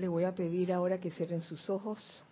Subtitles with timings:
[0.00, 2.24] Le voy a pedir ahora que cierren sus ojos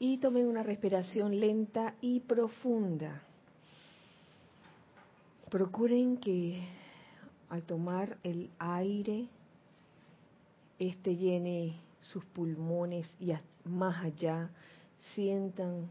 [0.00, 3.22] y tomen una respiración lenta y profunda.
[5.48, 6.60] Procuren que
[7.48, 9.28] al tomar el aire,
[10.80, 13.32] este llene sus pulmones y
[13.64, 14.50] más allá
[15.14, 15.88] sientan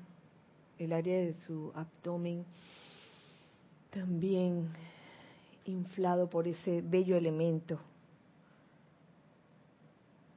[0.79, 2.43] el área de su abdomen
[3.89, 4.67] también
[5.63, 7.79] inflado por ese bello elemento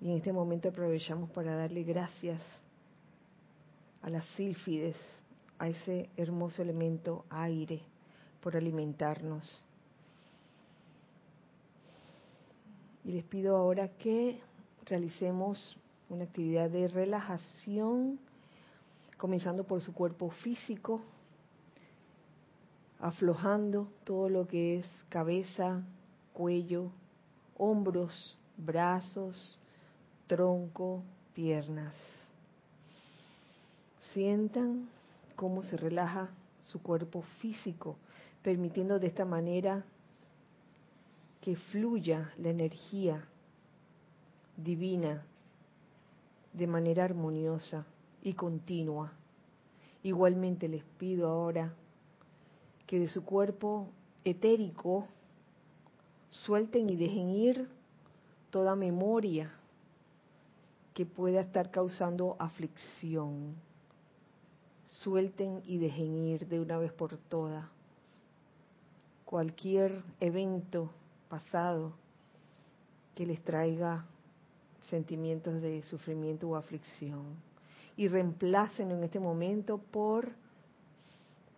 [0.00, 2.40] y en este momento aprovechamos para darle gracias
[4.02, 4.96] a las sílfides,
[5.58, 7.82] a ese hermoso elemento aire,
[8.40, 9.62] por alimentarnos.
[13.04, 14.40] Y les pido ahora que
[14.86, 15.76] realicemos
[16.08, 18.18] una actividad de relajación,
[19.18, 21.02] comenzando por su cuerpo físico,
[22.98, 25.82] aflojando todo lo que es cabeza,
[26.32, 26.90] cuello,
[27.58, 29.59] hombros, brazos,
[30.30, 31.02] tronco,
[31.34, 31.92] piernas.
[34.12, 34.88] Sientan
[35.34, 36.30] cómo se relaja
[36.68, 37.96] su cuerpo físico,
[38.40, 39.84] permitiendo de esta manera
[41.40, 43.26] que fluya la energía
[44.56, 45.24] divina
[46.52, 47.84] de manera armoniosa
[48.22, 49.12] y continua.
[50.04, 51.74] Igualmente les pido ahora
[52.86, 53.88] que de su cuerpo
[54.24, 55.08] etérico
[56.30, 57.68] suelten y dejen ir
[58.50, 59.56] toda memoria
[60.94, 63.54] que pueda estar causando aflicción.
[64.84, 67.64] Suelten y dejen ir de una vez por todas
[69.30, 70.90] cualquier evento
[71.28, 71.92] pasado
[73.14, 74.04] que les traiga
[74.88, 77.36] sentimientos de sufrimiento o aflicción
[77.96, 80.32] y reemplácenlo en este momento por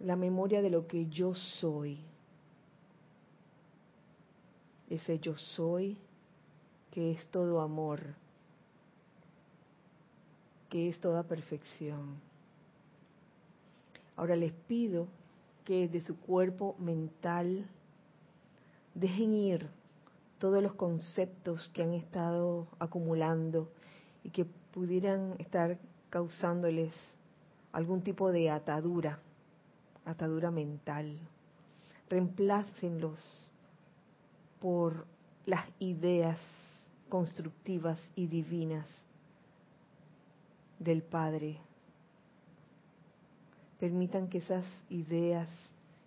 [0.01, 1.99] la memoria de lo que yo soy.
[4.91, 5.97] Ese yo soy
[6.91, 8.03] que es todo amor,
[10.73, 12.19] que es toda perfección.
[14.17, 15.07] Ahora les pido
[15.67, 17.67] que de su cuerpo mental
[18.95, 19.69] dejen ir
[20.39, 23.69] todos los conceptos que han estado acumulando
[24.25, 25.77] y que pudieran estar
[26.09, 26.95] causándoles
[27.73, 29.19] algún tipo de atadura,
[30.07, 31.19] atadura mental.
[32.09, 33.21] Reemplácenlos
[34.59, 35.05] por
[35.45, 36.39] las ideas
[37.11, 38.87] constructivas y divinas
[40.83, 41.59] del Padre.
[43.79, 45.49] Permitan que esas ideas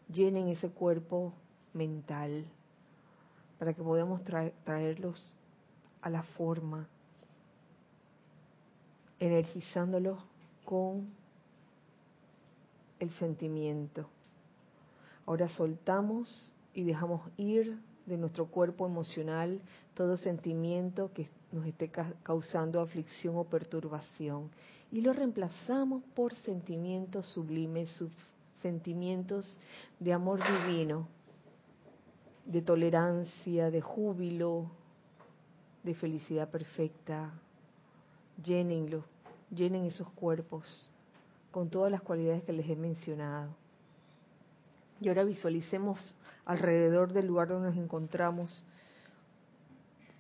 [0.08, 1.34] llenen ese cuerpo
[1.74, 2.46] mental
[3.60, 5.22] para que podamos traerlos
[6.02, 6.88] a la forma,
[9.20, 10.20] energizándolos
[10.64, 11.08] con
[13.00, 14.08] el sentimiento.
[15.26, 19.62] Ahora soltamos y dejamos ir de nuestro cuerpo emocional
[19.96, 21.90] todo sentimiento que nos esté
[22.22, 24.52] causando aflicción o perturbación
[24.92, 28.04] y lo reemplazamos por sentimientos sublimes,
[28.62, 29.58] sentimientos
[29.98, 31.08] de amor divino,
[32.46, 34.70] de tolerancia, de júbilo,
[35.84, 37.32] de felicidad perfecta.
[38.44, 39.06] Llénenlo,
[39.50, 40.90] llenen esos cuerpos
[41.52, 43.56] con todas las cualidades que les he mencionado.
[45.00, 48.62] Y ahora visualicemos alrededor del lugar donde nos encontramos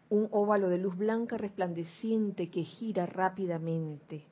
[0.09, 4.23] un óvalo de luz blanca resplandeciente que gira rápidamente.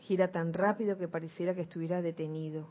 [0.00, 2.68] Gira tan rápido que pareciera que estuviera detenido.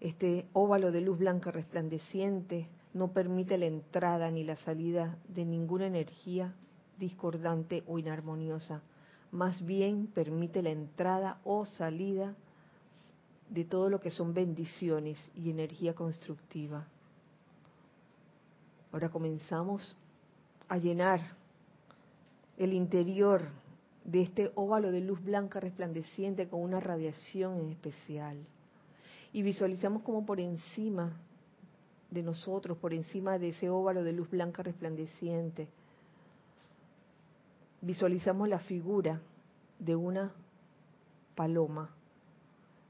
[0.00, 5.86] Este óvalo de luz blanca resplandeciente no permite la entrada ni la salida de ninguna
[5.86, 6.54] energía
[6.98, 8.82] discordante o inarmoniosa.
[9.32, 12.34] Más bien permite la entrada o salida
[13.50, 16.86] de todo lo que son bendiciones y energía constructiva.
[18.92, 19.96] Ahora comenzamos
[20.68, 21.20] a llenar
[22.56, 23.48] el interior
[24.04, 28.38] de este óvalo de luz blanca resplandeciente con una radiación especial.
[29.32, 31.20] Y visualizamos como por encima
[32.10, 35.68] de nosotros, por encima de ese óvalo de luz blanca resplandeciente,
[37.80, 39.20] visualizamos la figura
[39.78, 40.32] de una
[41.34, 41.90] paloma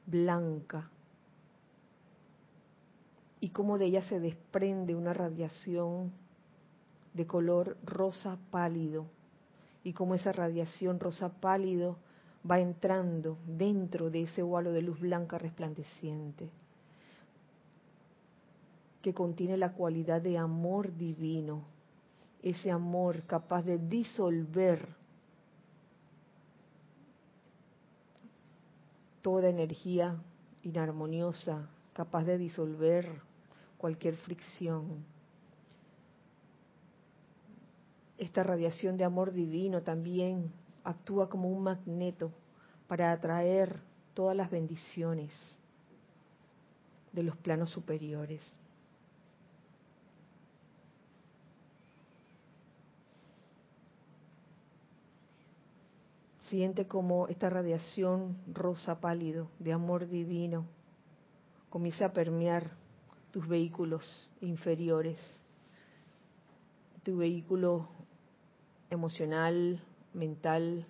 [0.06, 0.91] blanca
[3.41, 6.12] y cómo de ella se desprende una radiación
[7.15, 9.06] de color rosa pálido
[9.85, 11.97] y cómo esa radiación rosa pálido
[12.49, 16.50] va entrando dentro de ese óvalo de luz blanca resplandeciente
[19.06, 21.62] que contiene la cualidad de amor divino,
[22.43, 24.89] ese amor capaz de disolver
[29.23, 30.17] toda energía
[30.65, 33.08] inarmoniosa, capaz de disolver
[33.78, 35.04] cualquier fricción.
[38.19, 40.52] esta radiación de amor divino también
[40.84, 42.32] actúa como un magneto
[42.87, 43.81] para atraer
[44.14, 45.32] todas las bendiciones
[47.12, 48.40] de los planos superiores.
[56.48, 60.64] Siente como esta radiación rosa pálido de amor divino
[61.71, 62.71] comienza a permear
[63.31, 65.19] tus vehículos inferiores,
[67.03, 67.89] tu vehículo
[68.91, 69.83] emocional,
[70.15, 70.87] mental,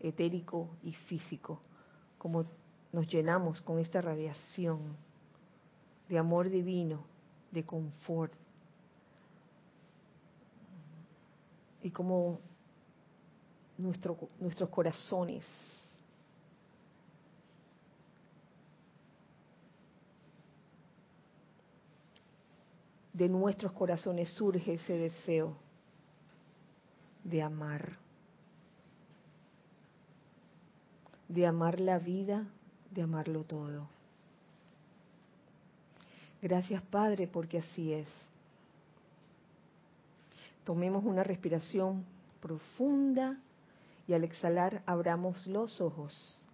[0.00, 1.60] etérico y físico,
[2.18, 2.46] como
[2.92, 4.96] nos llenamos con esta radiación
[6.08, 7.04] de amor divino,
[7.50, 8.32] de confort,
[11.82, 12.40] y como
[13.78, 15.46] nuestros corazones
[23.18, 25.56] de nuestros corazones surge ese deseo
[27.24, 27.98] de amar,
[31.26, 32.46] de amar la vida,
[32.92, 33.88] de amarlo todo.
[36.40, 38.06] Gracias Padre porque así es.
[40.62, 42.04] Tomemos una respiración
[42.40, 43.36] profunda
[44.06, 46.44] y al exhalar abramos los ojos.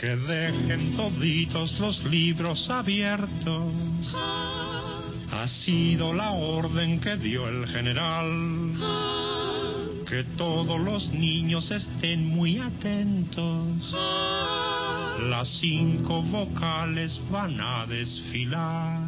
[0.00, 3.74] Que dejen toditos los libros abiertos.
[5.30, 8.74] Ha sido la orden que dio el general.
[10.08, 13.92] Que todos los niños estén muy atentos.
[15.28, 19.07] Las cinco vocales van a desfilar.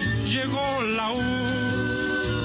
[0.25, 1.21] llegó la U,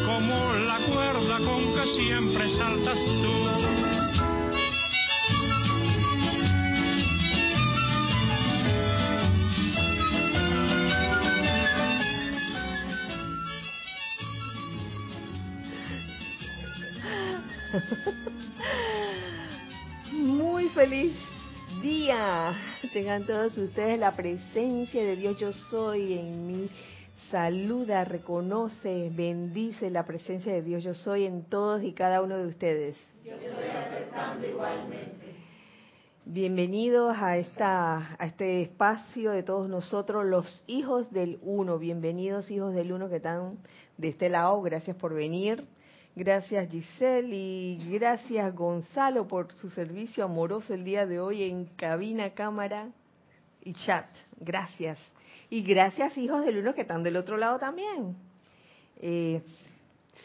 [0.07, 3.37] como la cuerda con que siempre saltas tú.
[20.13, 21.13] Muy feliz
[21.83, 22.55] día.
[22.93, 26.71] Tengan todos ustedes la presencia de Dios yo soy en mí
[27.31, 32.47] saluda, reconoce, bendice la presencia de Dios yo soy en todos y cada uno de
[32.47, 32.97] ustedes.
[33.25, 35.35] Yo estoy aceptando igualmente.
[36.25, 41.79] Bienvenidos a esta a este espacio de todos nosotros los hijos del uno.
[41.79, 43.59] Bienvenidos hijos del uno que están
[43.97, 44.61] de este lado.
[44.63, 45.65] Gracias por venir.
[46.15, 52.31] Gracias Giselle y gracias Gonzalo por su servicio amoroso el día de hoy en cabina,
[52.31, 52.89] cámara
[53.63, 54.07] y chat.
[54.41, 54.99] Gracias.
[55.51, 58.17] Y gracias hijos del uno que están del otro lado también.
[58.99, 59.43] Eh,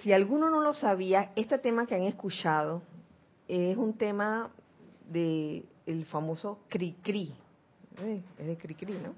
[0.01, 2.81] si alguno no lo sabía, este tema que han escuchado
[3.47, 4.49] es un tema
[5.09, 5.63] de
[6.09, 7.33] famoso cri-cri.
[8.01, 9.13] Eh, es de cri-cri, ¿no?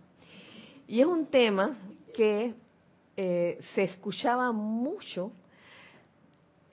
[0.87, 1.77] Y es un tema
[2.15, 2.53] que
[3.15, 5.31] eh, se escuchaba mucho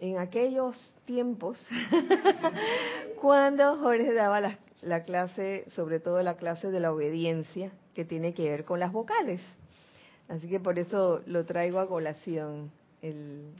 [0.00, 1.58] en aquellos tiempos
[3.20, 7.70] cuando Jorge daba la, clase, sobre todo la clase de la obediencia,
[8.00, 9.42] que tiene que ver con las vocales.
[10.26, 12.70] Así que por eso lo traigo a colación,
[13.02, 13.52] el,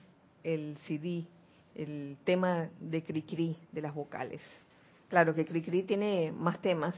[0.43, 1.27] el CD,
[1.75, 4.41] el tema de Cricri de las vocales.
[5.11, 6.95] Claro que Cricri tiene más temas,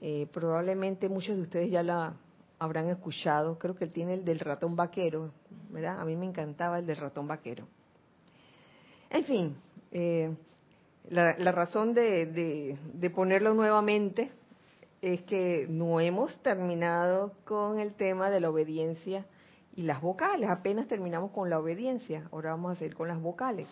[0.00, 2.14] eh, probablemente muchos de ustedes ya la
[2.60, 5.32] habrán escuchado, creo que tiene el del ratón vaquero,
[5.70, 5.98] ¿verdad?
[5.98, 7.66] A mí me encantaba el del ratón vaquero.
[9.10, 9.56] En fin,
[9.90, 10.32] eh,
[11.10, 14.30] la, la, razón de, de, ponerlo nuevamente
[15.04, 19.26] es que no hemos terminado con el tema de la obediencia
[19.76, 23.68] y las vocales, apenas terminamos con la obediencia, ahora vamos a seguir con las vocales.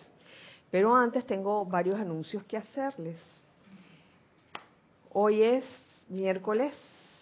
[0.69, 3.17] Pero antes tengo varios anuncios que hacerles.
[5.11, 5.65] Hoy es
[6.07, 6.71] miércoles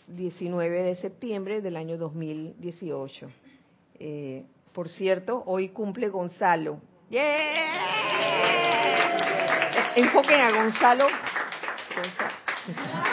[0.07, 3.29] 19 de septiembre del año 2018.
[3.99, 6.81] Eh, por cierto, hoy cumple Gonzalo.
[7.09, 7.21] ¡Yeah!
[9.95, 11.07] Enfoquen a Gonzalo.
[11.95, 13.10] Gonzalo.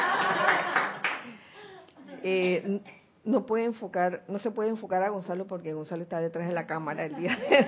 [2.30, 2.82] Eh,
[3.25, 6.66] no puede enfocar, no se puede enfocar a Gonzalo porque Gonzalo está detrás de la
[6.66, 7.64] cámara el día de hoy.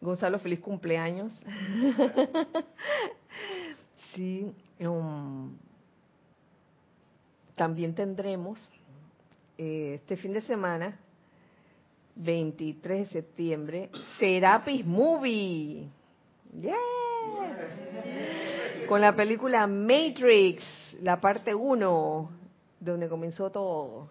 [0.00, 1.32] Gonzalo, feliz cumpleaños.
[4.14, 5.56] sí, um,
[7.56, 8.60] también tendremos
[9.58, 10.96] eh, este fin de semana,
[12.16, 15.88] 23 de septiembre, Serapis Movie.
[16.60, 16.76] Yeah.
[18.88, 20.64] Con la película Matrix,
[21.00, 22.30] la parte 1,
[22.80, 24.10] donde comenzó todo.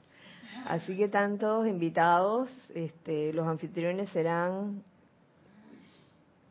[0.65, 2.49] Así que están todos invitados.
[2.73, 4.83] Este, los anfitriones serán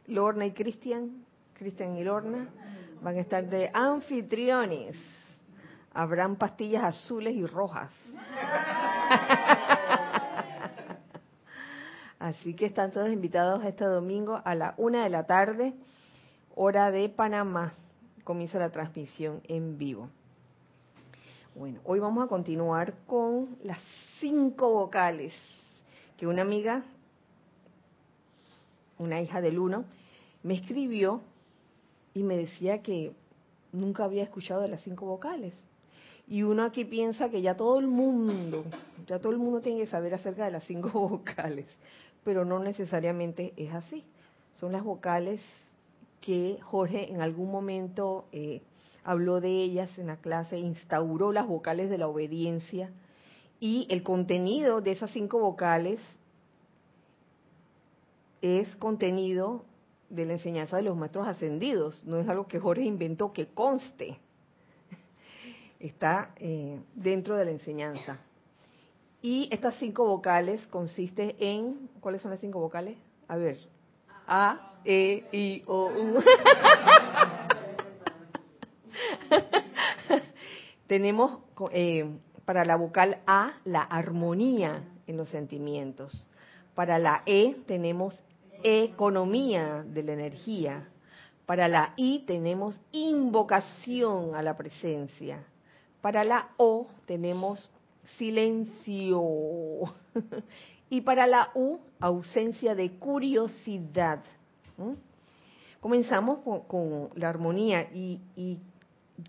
[0.06, 1.24] Lorna y Cristian.
[1.54, 2.48] Cristian y Lorna
[3.02, 4.96] van a estar de anfitriones.
[5.92, 7.90] Habrán pastillas azules y rojas.
[12.18, 15.72] Así que están todos invitados este domingo a la una de la tarde,
[16.54, 17.72] hora de Panamá.
[18.30, 20.08] Comienza la transmisión en vivo.
[21.56, 23.80] Bueno, hoy vamos a continuar con las
[24.20, 25.34] cinco vocales
[26.16, 26.84] que una amiga,
[28.98, 29.84] una hija del uno,
[30.44, 31.22] me escribió
[32.14, 33.14] y me decía que
[33.72, 35.52] nunca había escuchado de las cinco vocales.
[36.28, 38.64] Y uno aquí piensa que ya todo el mundo,
[39.08, 41.66] ya todo el mundo tiene que saber acerca de las cinco vocales,
[42.22, 44.04] pero no necesariamente es así.
[44.54, 45.40] Son las vocales
[46.20, 48.62] que Jorge en algún momento eh,
[49.04, 52.90] habló de ellas en la clase, instauró las vocales de la obediencia
[53.58, 56.00] y el contenido de esas cinco vocales
[58.42, 59.64] es contenido
[60.08, 64.18] de la enseñanza de los maestros ascendidos, no es algo que Jorge inventó que conste,
[65.78, 68.18] está eh, dentro de la enseñanza.
[69.22, 72.96] Y estas cinco vocales consisten en, ¿cuáles son las cinco vocales?
[73.28, 73.58] A ver,
[74.26, 76.22] A, E, I, O, U.
[80.86, 81.40] Tenemos
[81.72, 82.04] eh,
[82.44, 86.26] para la vocal A la armonía en los sentimientos.
[86.74, 88.20] Para la E tenemos
[88.62, 90.88] economía de la energía.
[91.46, 95.44] Para la I tenemos invocación a la presencia.
[96.00, 97.70] Para la O tenemos
[98.16, 99.22] silencio.
[100.90, 104.24] y para la U, ausencia de curiosidad.
[105.80, 108.58] Comenzamos con, la armonía y,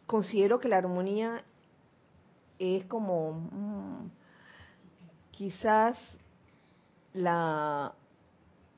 [0.05, 1.43] considero que la armonía
[2.60, 4.10] es como mm,
[5.31, 5.98] quizás
[7.13, 7.93] la,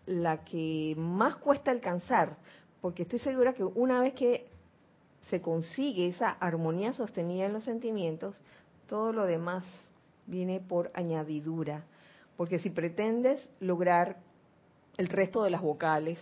[0.06, 2.38] la que más cuesta alcanzar,
[2.82, 4.48] porque estoy segura que una vez que
[5.30, 8.36] se consigue esa armonía sostenida en los sentimientos,
[8.88, 9.64] todo lo demás
[10.28, 11.84] viene por añadidura.
[12.38, 14.18] Porque si pretendes lograr
[14.98, 16.20] el resto de las vocales,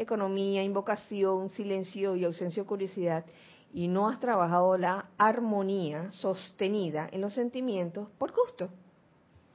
[0.00, 3.24] economía, invocación, silencio y ausencia de curiosidad,
[3.72, 8.70] y no has trabajado la armonía sostenida en los sentimientos, por gusto,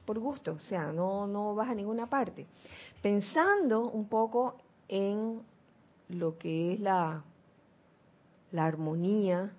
[0.04, 2.46] por gusto, o sea, no, no vas a ninguna parte.
[3.02, 4.56] Pensando un poco
[4.88, 5.40] en
[6.08, 7.24] lo que es la
[8.54, 9.52] la armonía,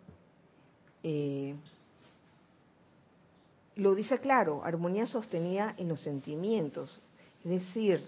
[1.03, 1.53] eh,
[3.75, 7.01] lo dice claro, armonía sostenida en los sentimientos.
[7.43, 8.05] Es decir,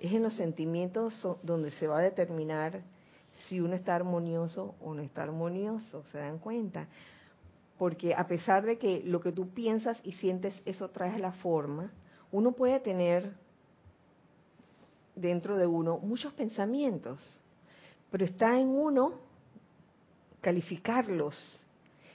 [0.00, 2.82] es en los sentimientos donde se va a determinar
[3.48, 6.88] si uno está armonioso o no está armonioso, ¿se dan cuenta?
[7.78, 11.92] Porque a pesar de que lo que tú piensas y sientes, eso trae la forma,
[12.32, 13.32] uno puede tener
[15.14, 17.20] dentro de uno muchos pensamientos,
[18.10, 19.14] pero está en uno
[20.40, 21.66] calificarlos.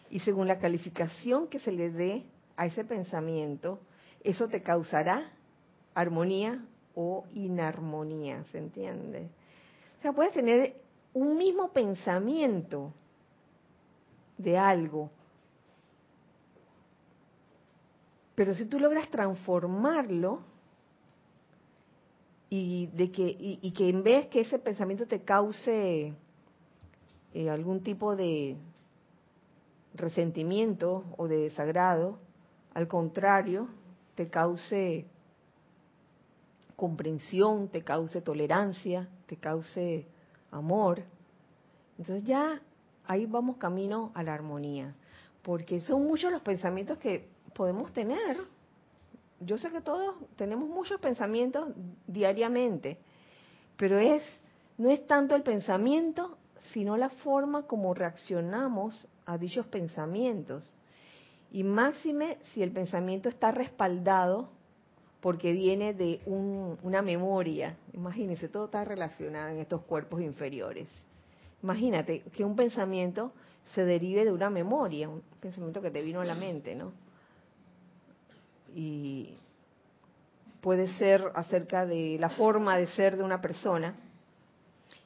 [0.09, 2.25] Y según la calificación que se le dé
[2.57, 3.79] a ese pensamiento,
[4.23, 5.31] eso te causará
[5.93, 6.63] armonía
[6.95, 9.29] o inarmonía, ¿se entiende?
[9.99, 10.75] O sea, puedes tener
[11.13, 12.93] un mismo pensamiento
[14.37, 15.09] de algo,
[18.35, 20.41] pero si tú logras transformarlo
[22.49, 26.13] y de que y que en vez que ese pensamiento te cause
[27.33, 28.57] eh, algún tipo de
[29.93, 32.19] resentimiento o de desagrado,
[32.73, 33.67] al contrario,
[34.15, 35.05] te cause
[36.75, 40.07] comprensión, te cause tolerancia, te cause
[40.51, 41.03] amor.
[41.97, 42.61] Entonces ya
[43.05, 44.95] ahí vamos camino a la armonía,
[45.41, 48.37] porque son muchos los pensamientos que podemos tener.
[49.39, 51.69] Yo sé que todos tenemos muchos pensamientos
[52.07, 52.97] diariamente,
[53.77, 54.23] pero es
[54.77, 56.37] no es tanto el pensamiento
[56.73, 60.77] sino la forma como reaccionamos a dichos pensamientos.
[61.51, 64.49] Y máxime si el pensamiento está respaldado
[65.25, 67.75] porque viene de una memoria.
[67.93, 70.87] Imagínense, todo está relacionado en estos cuerpos inferiores.
[71.63, 73.31] Imagínate que un pensamiento
[73.73, 76.91] se derive de una memoria, un pensamiento que te vino a la mente, ¿no?
[78.75, 79.35] Y
[80.61, 83.95] puede ser acerca de la forma de ser de una persona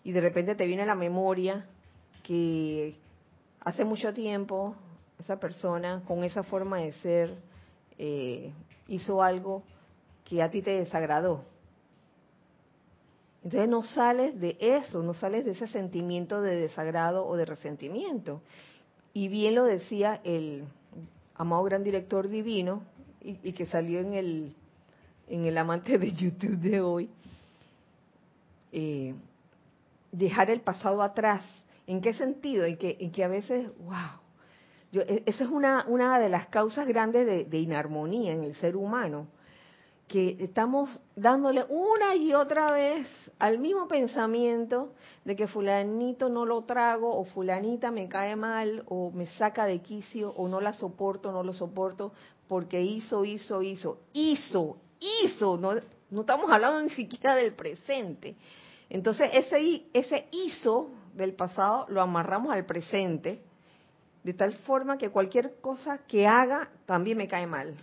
[0.04, 1.66] y de repente te viene la memoria
[2.24, 2.98] que
[3.62, 4.76] hace mucho tiempo
[5.18, 7.38] esa persona con esa forma de ser
[7.98, 8.52] eh,
[8.90, 9.64] hizo algo
[10.30, 11.44] que a ti te desagradó.
[13.44, 18.42] Entonces no sales de eso, no sales de ese sentimiento de desagrado o de resentimiento.
[19.12, 20.66] Y bien lo decía el
[21.36, 22.84] amado gran director divino
[23.22, 24.56] y, que salió en el,
[25.28, 27.10] en el amante de YouTube de hoy.
[28.72, 29.16] Eh,
[30.12, 31.42] dejar el pasado atrás.
[31.88, 32.66] ¿En qué sentido?
[32.66, 34.20] En que, en que a veces, wow,
[34.92, 38.54] yo, e, esa es una, una de las causas grandes de, de inarmonía en el
[38.58, 39.28] ser humano
[40.10, 46.64] que estamos dándole una y otra vez al mismo pensamiento de que fulanito no lo
[46.64, 51.32] trago o fulanita me cae mal o me saca de quicio o no la soporto,
[51.32, 52.12] no lo soporto
[52.48, 55.76] porque hizo, hizo, hizo, hizo, hizo, no,
[56.10, 58.36] no estamos hablando ni siquiera del presente.
[58.90, 63.44] Entonces ese, ese hizo del pasado lo amarramos al presente
[64.24, 67.78] de tal forma que cualquier cosa que haga también me cae mal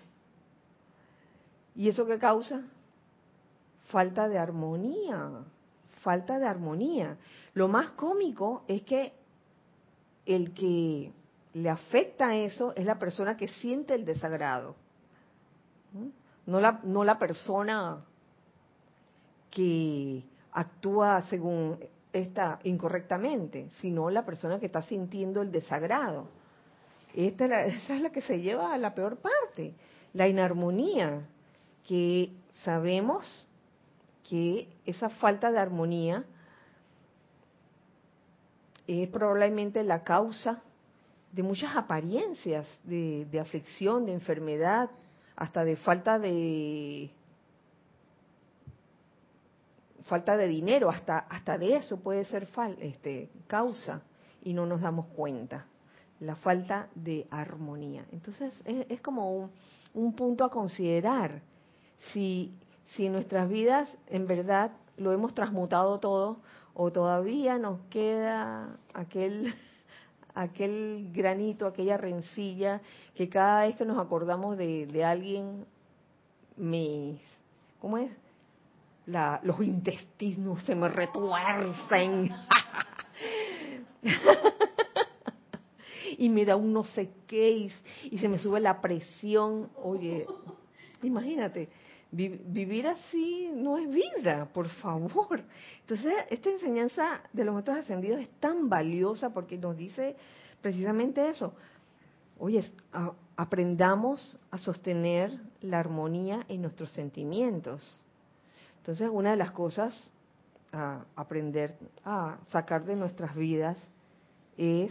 [1.76, 2.62] ¿Y eso qué causa?
[3.88, 5.30] Falta de armonía,
[6.02, 7.18] falta de armonía.
[7.54, 9.12] Lo más cómico es que
[10.25, 11.12] el que
[11.52, 14.75] le afecta eso es la persona que siente el desagrado,
[16.47, 18.04] no la, la persona
[19.50, 21.78] que actúa según
[22.12, 26.28] esta incorrectamente, sino la persona que está sintiendo el desagrado.
[27.14, 29.75] Esta esa es la que se lleva a la peor parte,
[30.12, 31.26] la inarmonía
[31.87, 32.33] que
[32.64, 33.47] sabemos
[34.28, 36.25] que esa falta de armonía
[38.87, 40.62] es probablemente la causa
[41.33, 44.90] de muchas apariencias de, aflicción, de enfermedad,
[45.37, 47.11] hasta de falta de
[50.05, 52.49] falta de dinero, hasta hasta de eso puede ser
[52.81, 54.03] este, causa
[54.42, 55.66] y no nos damos cuenta.
[56.20, 58.07] La falta de armonía.
[58.11, 59.51] Entonces es, como
[59.92, 61.42] un punto a considerar
[62.12, 62.52] si,
[62.94, 66.38] si nuestras vidas en verdad lo hemos transmutado todo
[66.74, 69.54] o todavía nos queda aquel
[70.35, 72.82] aquel granito, aquella rencilla
[73.14, 75.66] que cada vez que nos acordamos de, de alguien
[76.56, 77.18] me
[77.80, 78.11] ¿cómo es?
[79.06, 82.32] La, los intestinos se me retuercen
[86.18, 87.70] y me da un no sé qué
[88.04, 89.70] y se me sube la presión.
[89.76, 90.26] Oye,
[91.02, 91.68] imagínate,
[92.16, 95.42] vivir así no es vida, por favor.
[95.81, 100.16] Entonces, esta enseñanza de los otros ascendidos es tan valiosa porque nos dice
[100.62, 101.52] precisamente eso.
[102.38, 102.64] Oye,
[103.37, 107.83] aprendamos a sostener la armonía en nuestros sentimientos.
[108.79, 110.11] Entonces, una de las cosas
[110.72, 113.76] a aprender a sacar de nuestras vidas
[114.57, 114.90] es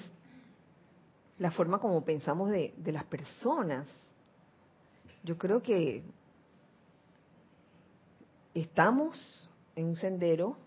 [1.38, 3.88] la forma como pensamos de las personas.
[5.24, 6.04] Yo creo que
[8.56, 10.58] estamos en un sendero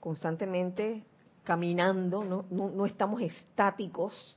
[0.00, 1.02] constantemente
[1.44, 4.36] caminando, no, no, estamos estáticos,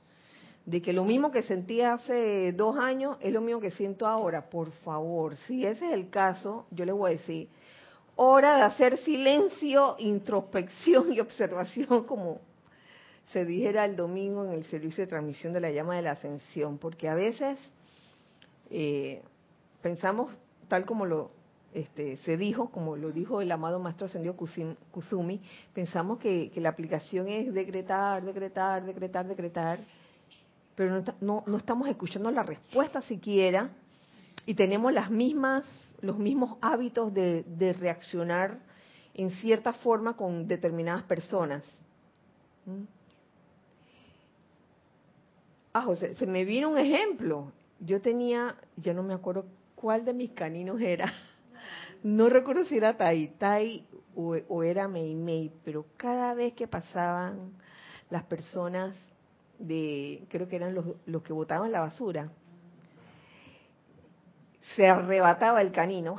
[0.64, 4.50] de que lo mismo que sentí hace dos años es lo mismo que siento ahora.
[4.50, 7.48] Por favor, si ese es el caso, yo le voy a decir,
[8.16, 12.40] hora de hacer silencio, introspección y observación, como
[13.32, 16.78] se dijera el domingo en el servicio de transmisión de la llama de la ascensión,
[16.78, 17.58] porque a veces
[18.70, 19.22] eh,
[19.82, 20.32] pensamos,
[20.68, 21.30] tal como lo
[21.72, 25.40] este, se dijo, como lo dijo el amado Maestro Ascendido Kusumi,
[25.74, 29.78] pensamos que, la aplicación es decretar, decretar, decretar, decretar,
[30.74, 33.70] pero no, no, estamos escuchando la respuesta siquiera
[34.46, 35.64] y tenemos las mismas,
[36.00, 38.58] los mismos hábitos de, reaccionar
[39.14, 41.64] en cierta forma con determinadas personas.
[42.64, 42.84] ¿Mm?
[45.72, 47.52] Ah, José, se me vino un ejemplo.
[47.80, 51.12] Yo tenía, ya no me acuerdo cuál de mis caninos era,
[52.06, 57.52] no recuerdo si era Tai Tai o, era Mei Mei, pero cada vez que pasaban
[58.10, 58.96] las personas
[59.58, 62.30] de, creo que eran los, los que botaban la basura,
[64.76, 66.16] se arrebataba el canino.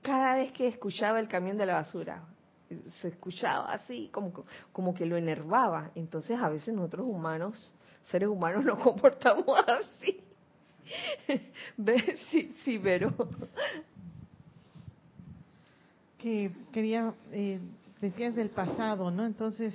[0.00, 2.24] Cada vez que escuchaba el camión de la basura,
[3.00, 5.90] se escuchaba así, como, como que lo enervaba.
[5.96, 7.74] Entonces a veces nosotros humanos,
[8.12, 10.22] seres humanos, nos comportamos así.
[12.30, 13.12] Sí, sí, pero
[16.22, 17.58] que quería, eh,
[18.00, 19.26] decías del pasado, ¿no?
[19.26, 19.74] Entonces,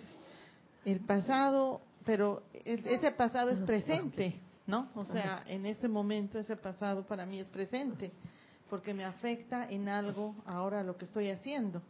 [0.85, 4.89] el pasado, pero ese pasado es presente, ¿no?
[4.95, 8.11] O sea, en este momento ese pasado para mí es presente,
[8.69, 11.81] porque me afecta en algo ahora lo que estoy haciendo.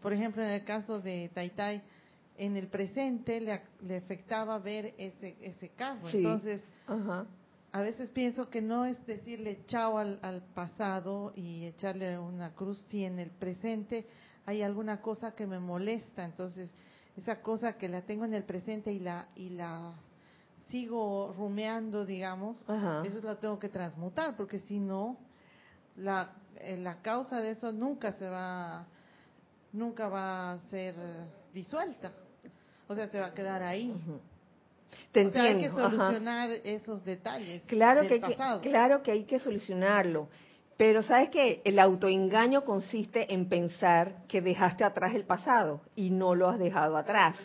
[0.00, 1.82] Por ejemplo, en el caso de Taitai,
[2.36, 6.08] en el presente le, le afectaba ver ese, ese carro.
[6.08, 6.62] Entonces,
[7.72, 12.82] a veces pienso que no es decirle chao al, al, pasado y echarle una cruz
[12.88, 14.06] si en el presente
[14.46, 16.24] hay alguna cosa que me molesta.
[16.24, 16.70] Entonces,
[17.16, 19.92] esa cosa que la tengo en el presente y la, y la
[20.68, 22.64] sigo rumeando, digamos,
[23.04, 25.18] eso lo tengo que transmutar, porque si no,
[25.96, 28.86] la, eh, la causa de eso nunca se va,
[29.72, 30.94] nunca va a ser
[31.52, 32.12] disuelta.
[32.86, 33.94] O sea, se va a quedar ahí.
[35.12, 37.62] Te o sea, hay que solucionar esos detalles.
[37.66, 38.20] Claro que,
[38.62, 40.28] claro que hay que solucionarlo.
[40.76, 46.36] Pero sabes que el autoengaño consiste en pensar que dejaste atrás el pasado y no
[46.36, 47.36] lo has dejado atrás.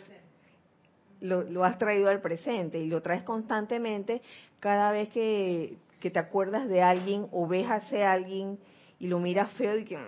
[1.20, 4.22] Lo, lo has traído al presente y lo traes constantemente
[4.60, 8.58] cada vez que, que te acuerdas de alguien o ves a ese alguien
[9.00, 9.98] y lo miras feo y que...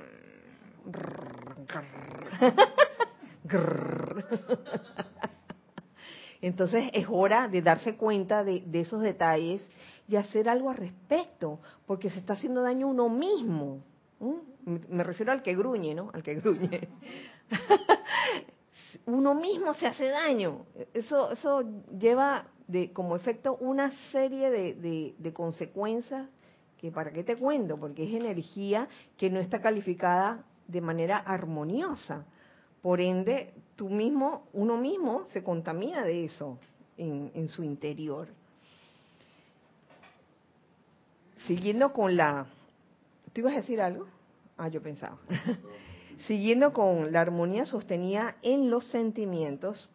[6.41, 9.67] Entonces es hora de darse cuenta de, esos detalles
[10.09, 13.83] y hacer algo al respecto, porque se está haciendo daño uno mismo.
[14.65, 16.11] Me refiero al que gruñe, ¿no?
[16.13, 16.89] Al que gruñe.
[19.07, 20.67] uno mismo se hace daño.
[20.95, 21.63] Eso, eso
[21.99, 26.29] lleva de, como efecto una serie de, de consecuencias
[26.79, 32.27] que para qué te cuento, porque es energía que no está calificada de manera armoniosa.
[32.87, 36.57] Por ende, tú mismo, uno mismo se contamina de eso
[36.97, 38.29] en, su interior.
[41.49, 42.47] Siguiendo con la...
[43.33, 44.07] ¿Tú ibas a decir algo?
[44.57, 45.19] Ah, yo pensaba.
[46.29, 49.89] Siguiendo con la armonía sostenida en los sentimientos,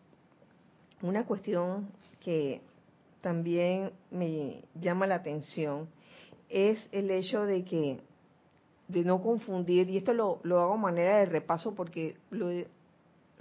[1.01, 1.87] una cuestión
[2.19, 2.59] que
[3.21, 5.87] también me llama la atención
[6.49, 8.01] es el hecho de que
[8.89, 12.49] de no confundir, y esto lo, hago a manera de repaso porque lo,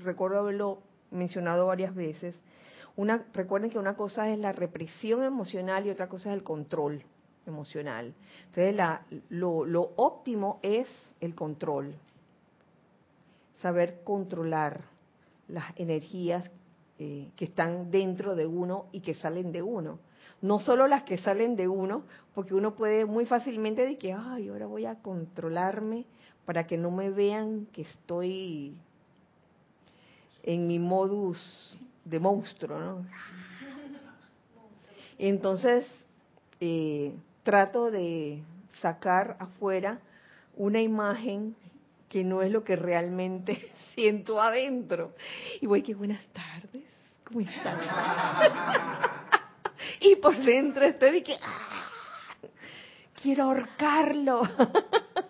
[0.02, 0.78] recuerdo haberlo
[1.10, 2.34] mencionado varias veces.
[2.96, 7.02] Una, recuerden que una cosa es la represión emocional y otra cosa es el control
[7.46, 8.14] emocional.
[8.46, 10.88] Entonces, la, lo, lo óptimo es
[11.20, 11.94] el control,
[13.60, 14.84] saber controlar
[15.48, 16.50] las energías
[16.98, 19.98] eh, que están dentro de uno y que salen de uno.
[20.42, 24.48] No solo las que salen de uno, porque uno puede muy fácilmente decir que, ay,
[24.48, 26.06] ahora voy a controlarme
[26.44, 28.76] para que no me vean que estoy
[30.42, 31.38] en mi modus
[32.04, 33.06] de monstruo, ¿no?
[35.18, 35.86] Entonces,
[36.60, 38.42] eh, trato de
[38.80, 40.00] sacar afuera
[40.56, 41.54] una imagen
[42.08, 45.14] que no es lo que realmente siento adentro.
[45.60, 46.84] Y voy que buenas tardes,
[47.24, 47.78] ¿cómo están?
[50.00, 51.86] y por dentro estoy de que ¡ah!
[53.22, 54.42] quiero ahorcarlo.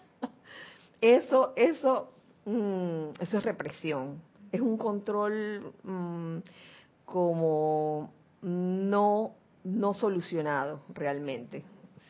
[1.00, 2.12] eso, eso,
[2.44, 6.38] mm, eso es represión es un control mm,
[7.04, 9.34] como no,
[9.64, 11.62] no solucionado realmente.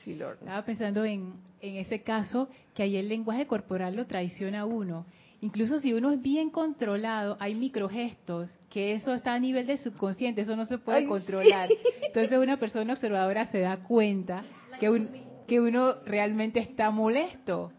[0.04, 5.06] Estaba pensando en, en ese caso que ahí el lenguaje corporal lo traiciona a uno.
[5.42, 10.42] Incluso si uno es bien controlado, hay microgestos que eso está a nivel de subconsciente,
[10.42, 11.70] eso no se puede controlar.
[12.02, 14.42] Entonces una persona observadora se da cuenta
[14.78, 15.06] que,
[15.46, 17.72] que uno realmente está molesto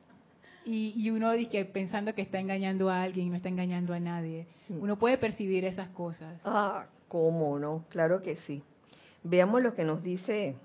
[0.66, 4.46] y, uno dice pensando que está engañando a alguien y no está engañando a nadie.
[4.70, 4.82] Mm.
[4.82, 6.40] Uno puede percibir esas cosas.
[6.46, 7.86] Ah, ¿cómo no?
[7.90, 8.64] Claro que sí.
[9.24, 10.56] Veamos lo que nos dice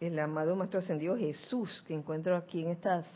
[0.00, 3.06] el amado Maestro Ascendido Jesús, que encuentro aquí en estas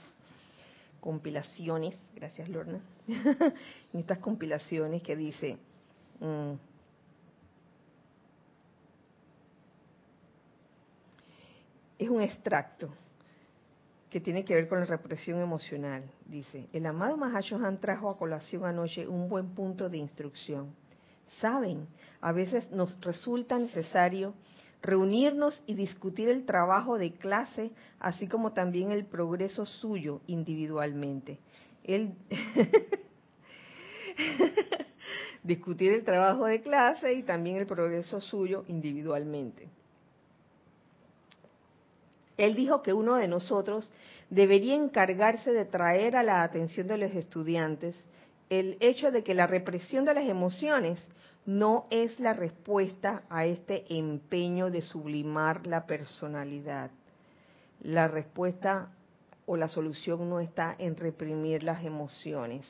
[1.00, 5.58] compilaciones, gracias Lorna, en estas compilaciones que dice,
[6.20, 6.52] mm,
[11.98, 12.90] es un extracto
[14.10, 16.02] que tiene que ver con la represión emocional.
[16.26, 20.74] Dice, el amado Mahashohan trajo a colación anoche un buen punto de instrucción.
[21.40, 21.86] Saben,
[22.20, 24.34] a veces nos resulta necesario
[24.82, 27.70] reunirnos y discutir el trabajo de clase,
[28.00, 31.38] así como también el progreso suyo individualmente.
[31.84, 32.14] Él
[35.44, 39.68] discutir el trabajo de clase y también el progreso suyo individualmente.
[42.40, 43.92] Él dijo que uno de nosotros
[44.30, 47.94] debería encargarse de traer a la atención de los estudiantes
[48.48, 50.98] el hecho de que la represión de las emociones
[51.44, 56.90] no es la respuesta a este empeño de sublimar la personalidad.
[57.82, 58.88] La respuesta
[59.44, 62.66] o la solución no está en reprimir las emociones,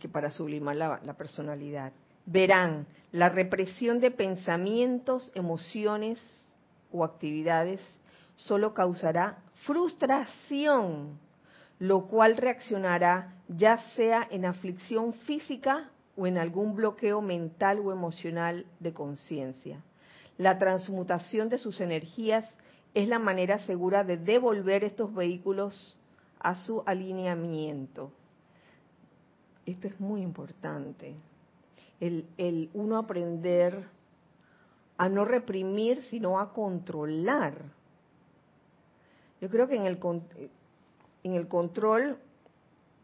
[0.00, 1.92] que para sublimar la personalidad.
[2.24, 6.18] verán, la represión de pensamientos, emociones
[6.92, 7.80] o actividades
[8.36, 11.18] solo causará frustración,
[11.78, 18.66] lo cual reaccionará ya sea en aflicción física o en algún bloqueo mental o emocional
[18.80, 19.82] de conciencia.
[20.38, 22.44] La transmutación de sus energías
[22.94, 25.96] es la manera segura de devolver estos vehículos
[26.38, 28.12] a su alineamiento.
[29.64, 31.14] Esto es muy importante.
[32.00, 33.86] El, el uno aprender
[35.02, 37.54] a no reprimir, sino a controlar.
[39.40, 39.98] Yo creo que en el,
[41.24, 42.18] en el control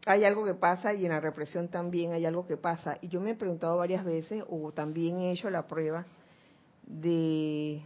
[0.05, 2.97] hay algo que pasa y en la represión también hay algo que pasa.
[3.01, 6.05] Y yo me he preguntado varias veces, o también he hecho la prueba,
[6.87, 7.81] de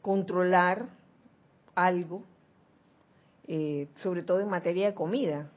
[0.00, 0.88] controlar
[1.74, 2.22] algo,
[3.48, 5.50] eh, sobre todo en materia de comida,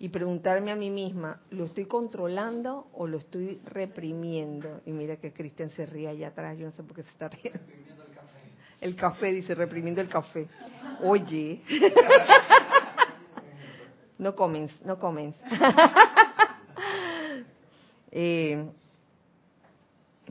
[0.00, 4.80] y preguntarme a mí misma, ¿lo estoy controlando o lo estoy reprimiendo?
[4.86, 7.28] Y mira que Cristian se ríe allá atrás, yo no sé por qué se está
[7.28, 7.60] riendo.
[7.60, 8.38] El café.
[8.80, 10.48] el café, dice, reprimiendo el café.
[11.02, 11.60] Oye.
[14.18, 15.34] no comen, no comen.
[18.10, 18.70] eh,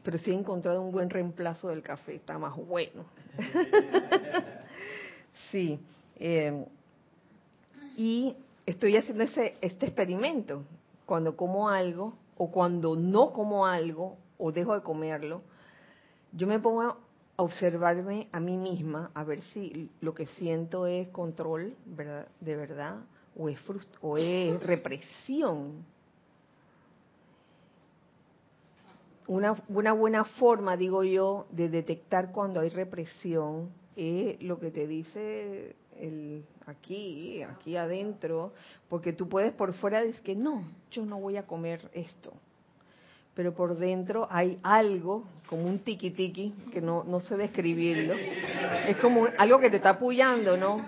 [0.01, 3.05] pero sí he encontrado un buen reemplazo del café, está más bueno.
[5.51, 5.79] sí.
[6.15, 6.65] Eh,
[7.95, 8.35] y
[8.69, 10.63] estoy haciendo ese, este experimento.
[11.05, 15.41] Cuando como algo, o cuando no como algo, o dejo de comerlo,
[16.31, 16.97] yo me pongo a
[17.37, 22.27] observarme a mí misma, a ver si lo que siento es control ¿verdad?
[22.39, 22.97] de verdad,
[23.35, 23.59] o es,
[24.01, 25.85] o es represión
[29.29, 34.87] una, una buena forma, digo yo, de detectar cuando hay represión es lo que te
[34.87, 38.53] dice el aquí, aquí adentro,
[38.87, 42.33] porque tú puedes por fuera decir que no, yo no voy a comer esto.
[43.35, 48.15] Pero por dentro hay algo, como un tiki tiki, que no, no sé describirlo.
[48.87, 50.85] Es como algo que te está apoyando, ¿no?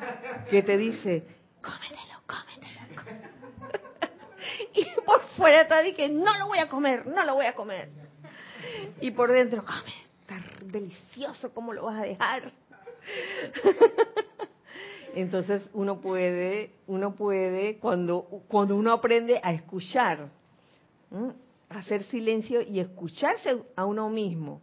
[0.50, 1.24] Que te dice,
[1.62, 3.32] cómetelo, cómetelo.
[4.74, 7.90] y por fuera está que no lo voy a comer, no lo voy a comer
[9.00, 12.52] y por dentro, come, está delicioso, ¿cómo lo vas a dejar?
[15.16, 20.30] Entonces uno puede, uno puede cuando cuando uno aprende a escuchar,
[21.70, 24.62] hacer silencio y escucharse a uno mismo.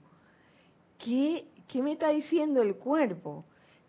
[0.98, 3.44] ¿Qué, ¿Qué me está diciendo el cuerpo?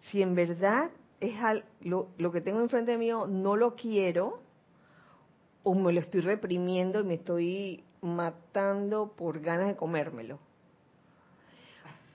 [0.09, 1.35] Si en verdad es
[1.81, 4.41] lo, lo que tengo enfrente mío no lo quiero
[5.63, 10.39] o me lo estoy reprimiendo y me estoy matando por ganas de comérmelo.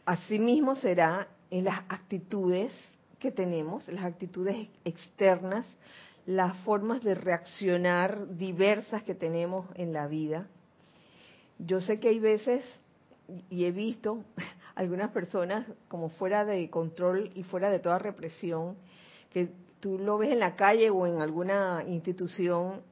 [0.06, 2.72] Asimismo será en las actitudes
[3.24, 5.64] que tenemos, las actitudes externas,
[6.26, 10.46] las formas de reaccionar diversas que tenemos en la vida.
[11.58, 12.62] Yo sé que hay veces,
[13.48, 14.24] y he visto
[14.74, 18.76] algunas personas como fuera de control y fuera de toda represión,
[19.32, 19.48] que
[19.80, 22.82] tú lo ves en la calle o en alguna institución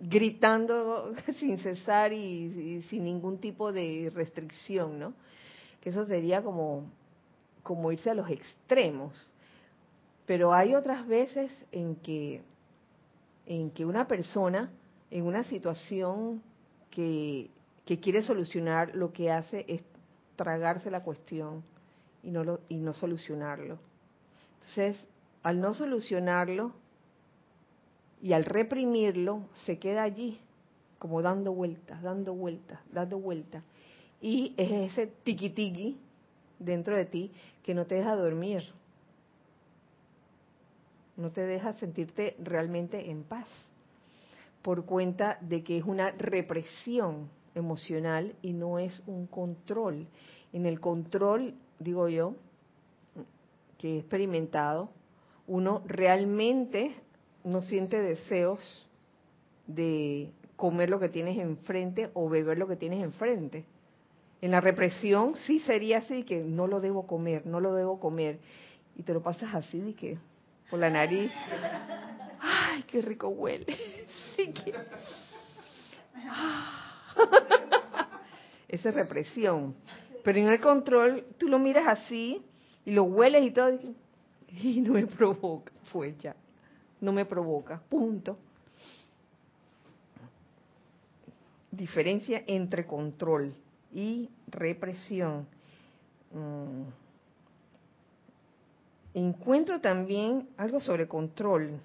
[0.00, 5.14] gritando sin cesar y, sin ningún tipo de restricción, ¿no?
[5.80, 6.90] Que eso sería como,
[7.64, 9.12] como irse a los extremos.
[10.24, 12.42] Pero hay otras veces en que,
[13.46, 14.70] en que una persona,
[15.10, 16.40] en una situación
[16.92, 17.50] que,
[17.84, 19.82] que quiere solucionar, lo que hace es
[20.36, 21.64] tragarse la cuestión
[22.22, 23.78] y no, lo, y no solucionarlo.
[24.60, 25.04] Entonces,
[25.42, 26.72] al no solucionarlo,
[28.24, 30.38] y al reprimirlo se queda allí,
[30.98, 33.62] como dando vueltas, dando vueltas, dando vueltas.
[34.22, 35.98] Y es ese tiqui
[36.64, 38.62] dentro de ti que no te deja dormir,
[41.16, 43.46] no te deja sentirte realmente en paz,
[44.62, 50.06] por cuenta de que es una represión emocional y no es un control.
[50.52, 52.34] En el control, digo yo,
[53.78, 54.90] que he experimentado,
[55.46, 56.94] uno realmente
[57.44, 58.60] no siente deseos
[59.66, 63.64] de comer lo que tienes enfrente o beber lo que tienes enfrente.
[64.44, 68.40] En la represión sí sería así, que no lo debo comer, no lo debo comer.
[68.94, 70.18] Y te lo pasas así, de que
[70.68, 71.32] por la nariz.
[72.40, 73.74] ¡Ay, qué rico huele!
[78.68, 79.74] Esa es represión.
[80.22, 82.42] Pero en el control, tú lo miras así
[82.84, 83.78] y lo hueles y todo,
[84.50, 85.72] y no me provoca.
[85.84, 86.36] Fue ya
[87.00, 87.80] no me provoca.
[87.88, 88.36] Punto.
[91.70, 93.63] Diferencia entre control
[93.94, 95.46] y represión.
[96.32, 96.82] Mm.
[99.14, 101.80] Encuentro también algo sobre control,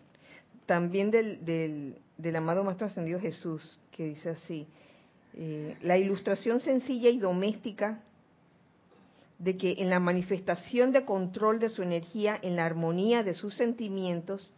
[0.66, 1.46] también del,
[2.18, 4.68] del, amado Maestro Ascendido Jesús, que dice así,
[5.36, 8.02] Eh, la ilustración sencilla y doméstica
[9.38, 13.54] de que en la manifestación de control de su energía, en la armonía de sus
[13.56, 14.52] sentimientos,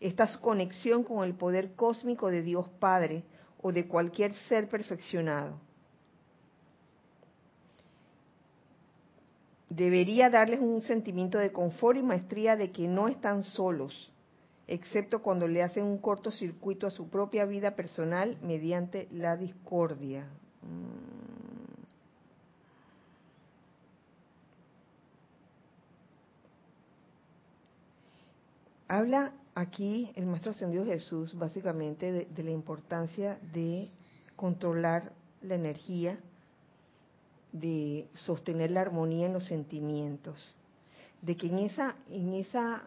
[0.00, 3.24] está su conexión con el poder cósmico de Dios Padre
[3.60, 5.58] o de cualquier ser perfeccionado.
[9.70, 14.10] Debería darles un sentimiento de confort y maestría de que no están solos,
[14.66, 20.26] excepto cuando le hacen un cortocircuito a su propia vida personal mediante la discordia.
[20.62, 21.28] Mm.
[28.90, 33.90] Habla aquí el Maestro Ascendido Jesús básicamente de, de, la importancia de
[34.34, 36.18] controlar la energía,
[37.60, 40.36] de sostener la armonía en los sentimientos,
[41.22, 42.82] de que en esa, en esa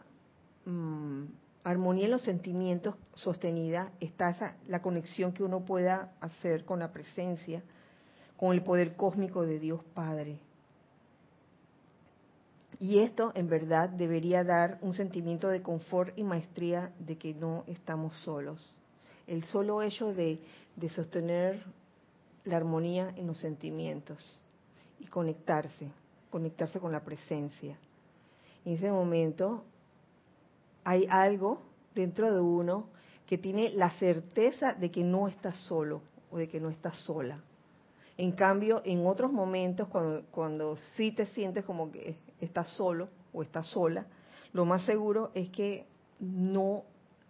[0.66, 1.26] mmm,
[1.64, 6.92] armonía en los sentimientos sostenida está esa, la conexión que uno pueda hacer con la
[6.92, 7.64] presencia,
[8.38, 10.40] con el poder cósmico de Dios Padre.
[12.80, 17.64] Y esto en verdad debería dar un sentimiento de confort y maestría de que no
[17.68, 18.60] estamos solos.
[19.28, 20.42] El solo hecho de,
[20.76, 21.64] de sostener
[22.44, 24.41] la armonía en los sentimientos
[25.02, 25.92] y conectarse,
[26.30, 27.78] conectarse con la presencia.
[28.64, 29.64] En ese momento
[30.84, 31.62] hay algo
[31.94, 32.88] dentro de uno
[33.26, 37.42] que tiene la certeza de que no está solo o de que no está sola.
[38.18, 39.88] En cambio, en otros momentos,
[40.32, 44.06] cuando, sí te sientes como que estás solo o estás sola,
[44.54, 45.86] lo más seguro es que
[46.20, 46.84] no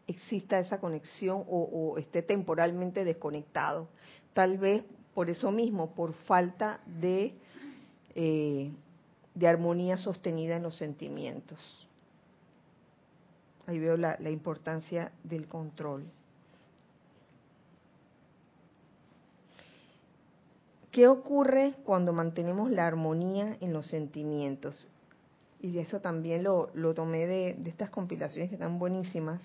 [0.07, 3.87] exista esa conexión o, o esté temporalmente desconectado.
[4.33, 7.35] Tal vez por eso mismo, por falta de,
[8.15, 8.71] eh,
[9.33, 11.59] de armonía sostenida en los sentimientos.
[13.67, 16.05] Ahí veo la, importancia del control.
[20.91, 24.89] ¿Qué ocurre cuando mantenemos la armonía en los sentimientos?
[25.61, 29.39] Y eso también lo, lo tomé de, de, estas compilaciones que están buenísimas.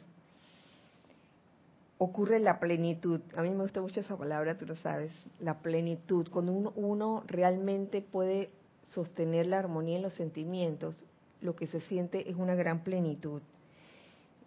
[1.99, 3.21] Ocurre la plenitud.
[3.37, 5.13] A mí me gusta mucho esa palabra, tú lo sabes.
[5.41, 6.29] La plenitud.
[6.31, 8.51] Cuando uno, realmente puede
[8.89, 11.05] sostener la armonía en los sentimientos,
[11.41, 13.43] lo que se siente es una gran plenitud.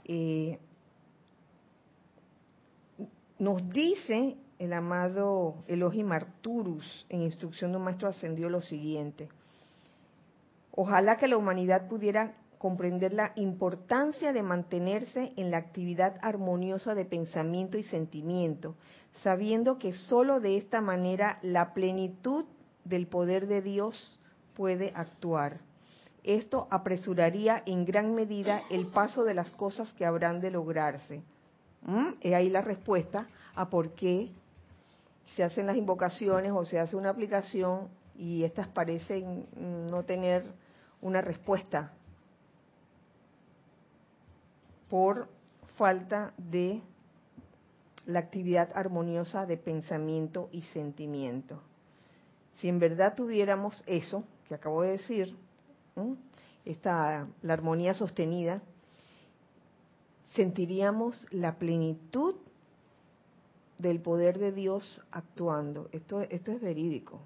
[0.06, 0.60] Eh,
[3.40, 9.30] nos dice el amado Elohim Arturus en instrucción de un maestro ascendió lo siguiente.
[10.72, 17.06] Ojalá que la humanidad pudiera comprender la importancia de mantenerse en la actividad armoniosa de
[17.06, 18.76] pensamiento y sentimiento,
[19.24, 22.45] sabiendo que sólo de esta manera la plenitud
[22.84, 24.19] del poder de Dios
[24.56, 25.62] puede actuar.
[26.26, 31.22] Esto apresuraría en gran medida el paso de las cosas que habrán de lograrse.
[31.84, 32.15] ¿Mm?
[32.19, 34.32] Es ahí la respuesta a por qué
[35.34, 39.45] se hacen las invocaciones o se hace una aplicación y estas parecen
[39.89, 40.43] no tener
[41.02, 41.93] una respuesta
[44.89, 45.28] por
[45.78, 46.82] falta de
[48.06, 51.62] la actividad armoniosa de pensamiento y sentimiento.
[52.56, 55.38] Si en verdad tuviéramos eso que acabo de decir,
[56.65, 58.62] esta, la armonía sostenida,
[60.32, 62.36] sentiríamos la plenitud
[63.78, 65.88] del poder de Dios actuando.
[65.91, 67.21] Esto, esto es verídico,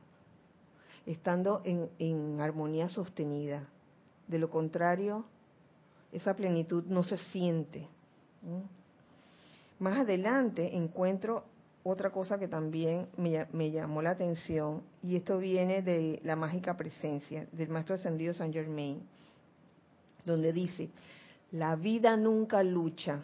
[1.06, 3.68] estando en, en armonía sostenida.
[4.28, 5.26] De lo contrario,
[6.14, 7.88] esa plenitud no se siente.
[9.80, 11.44] Más adelante encuentro
[11.84, 17.46] otra cosa que también me, llamó la atención, y esto viene de la mágica presencia
[17.52, 19.02] del Maestro Ascendido San Germain,
[20.26, 20.90] donde dice,
[21.52, 23.24] la vida nunca lucha,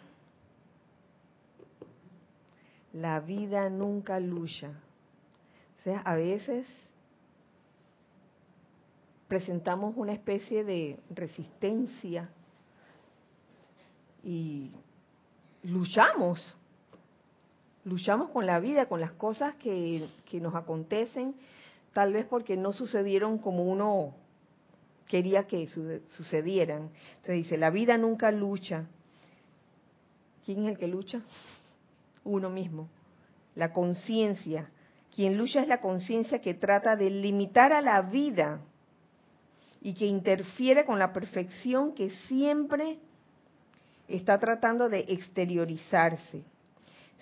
[2.92, 4.72] la vida nunca lucha.
[5.78, 6.66] O sea, a veces
[9.26, 12.28] presentamos una especie de resistencia
[14.22, 14.70] y
[15.62, 16.56] luchamos
[17.84, 21.34] luchamos con la vida, con las cosas que, que nos acontecen,
[21.92, 24.14] tal vez porque no sucedieron como uno
[25.06, 26.90] quería que sucedieran.
[27.16, 28.86] Entonces dice, la vida nunca lucha.
[30.44, 31.20] ¿Quién es el que lucha?
[32.22, 32.88] Uno mismo.
[33.56, 34.70] La conciencia.
[35.14, 38.60] Quien lucha es la conciencia que trata de limitar a la vida
[39.82, 43.00] y que interfiere con la perfección que siempre
[44.10, 46.44] está tratando de exteriorizarse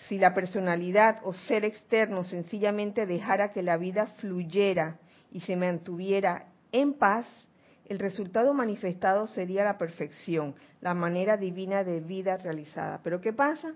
[0.06, 4.98] si la personalidad o ser externo sencillamente dejara que la vida fluyera
[5.30, 7.26] y se mantuviera en paz,
[7.86, 13.00] el resultado manifestado sería la perfección, la manera divina de vida realizada.
[13.02, 13.72] Pero ¿qué pasa?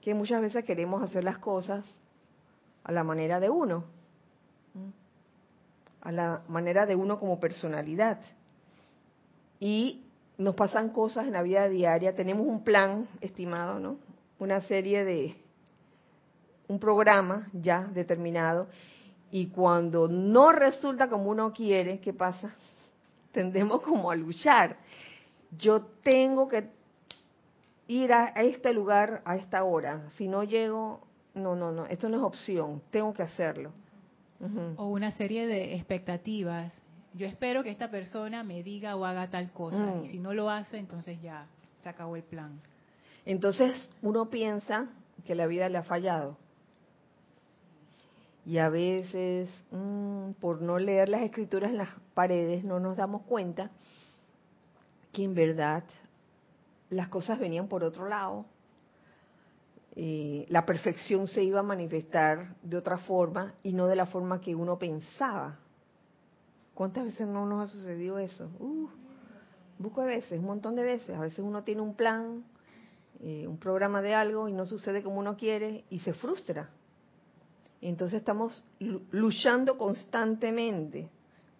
[0.00, 1.84] Que muchas veces queremos hacer las cosas
[2.84, 3.84] a la manera de uno,
[6.02, 8.20] a la manera de uno como personalidad.
[9.58, 10.03] Y
[10.36, 13.98] nos pasan cosas en la vida diaria, tenemos un plan estimado, ¿no?
[14.38, 15.36] Una serie de,
[16.68, 18.68] un programa ya determinado,
[19.30, 22.54] y cuando no resulta como uno quiere, ¿qué pasa?
[23.32, 24.76] Tendemos como a luchar.
[25.58, 26.68] Yo tengo que
[27.88, 30.08] ir a, este lugar a esta hora.
[30.16, 31.00] Si no llego,
[31.34, 33.72] no, no, no, esto no es opción, tengo que hacerlo.
[34.76, 36.72] O una serie de expectativas.
[37.14, 39.78] Yo espero que esta persona me diga o haga tal cosa.
[39.78, 40.04] Mm.
[40.04, 41.46] Y si no lo hace, entonces ya
[41.82, 42.60] se acabó el plan.
[43.24, 44.88] Entonces uno piensa
[45.24, 46.36] que la vida le ha fallado.
[48.44, 53.22] Y a veces, mm, por no leer las escrituras en las paredes, no nos damos
[53.22, 53.70] cuenta
[55.12, 55.84] que en verdad
[56.90, 58.44] las cosas venían por otro lado.
[59.96, 64.40] Eh, la perfección se iba a manifestar de otra forma y no de la forma
[64.40, 65.60] que uno pensaba.
[66.74, 68.50] ¿Cuántas veces no nos ha sucedido eso?
[68.58, 68.88] Uh,
[69.78, 71.16] busco de veces, un montón de veces.
[71.16, 72.44] A veces uno tiene un plan,
[73.20, 76.70] eh, un programa de algo y no sucede como uno quiere y se frustra.
[77.80, 78.64] Entonces estamos
[79.10, 81.10] luchando constantemente,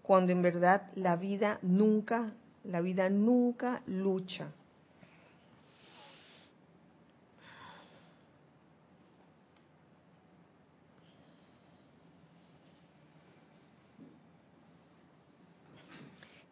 [0.03, 2.33] cuando en verdad la vida nunca,
[2.65, 4.49] la vida nunca lucha.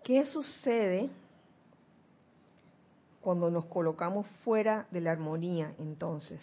[0.04, 1.10] ¿Qué sucede
[3.20, 6.40] cuando nos colocamos fuera de la armonía entonces?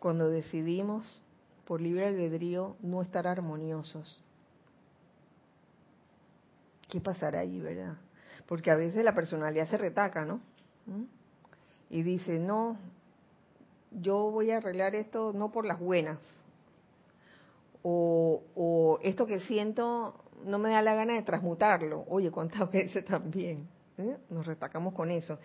[0.00, 1.22] Cuando decidimos
[1.64, 4.20] por libre albedrío no estar armoniosos.
[6.88, 7.96] ¿Qué pasará allí, verdad?
[8.46, 10.40] Porque a veces la personalidad se retaca, ¿no?
[11.88, 12.76] Y dice, no,
[13.92, 16.18] yo voy a arreglar esto no por las buenas.
[17.82, 22.04] O esto que siento no me da la gana de transmutarlo.
[22.08, 23.68] Oye, ¿cuántas veces también?
[23.98, 24.16] ¿eh?
[24.30, 25.38] Nos retacamos con eso.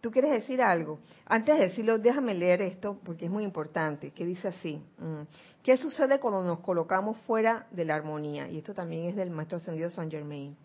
[0.00, 1.00] ¿Tú quieres decir algo?
[1.24, 4.80] Antes de decirlo, déjame leer esto porque es muy importante, que dice así.
[4.98, 5.22] Mm,
[5.62, 8.48] ¿Qué sucede cuando nos colocamos fuera de la armonía?
[8.48, 10.56] Y esto también es del Maestro Ascendido Saint Germain.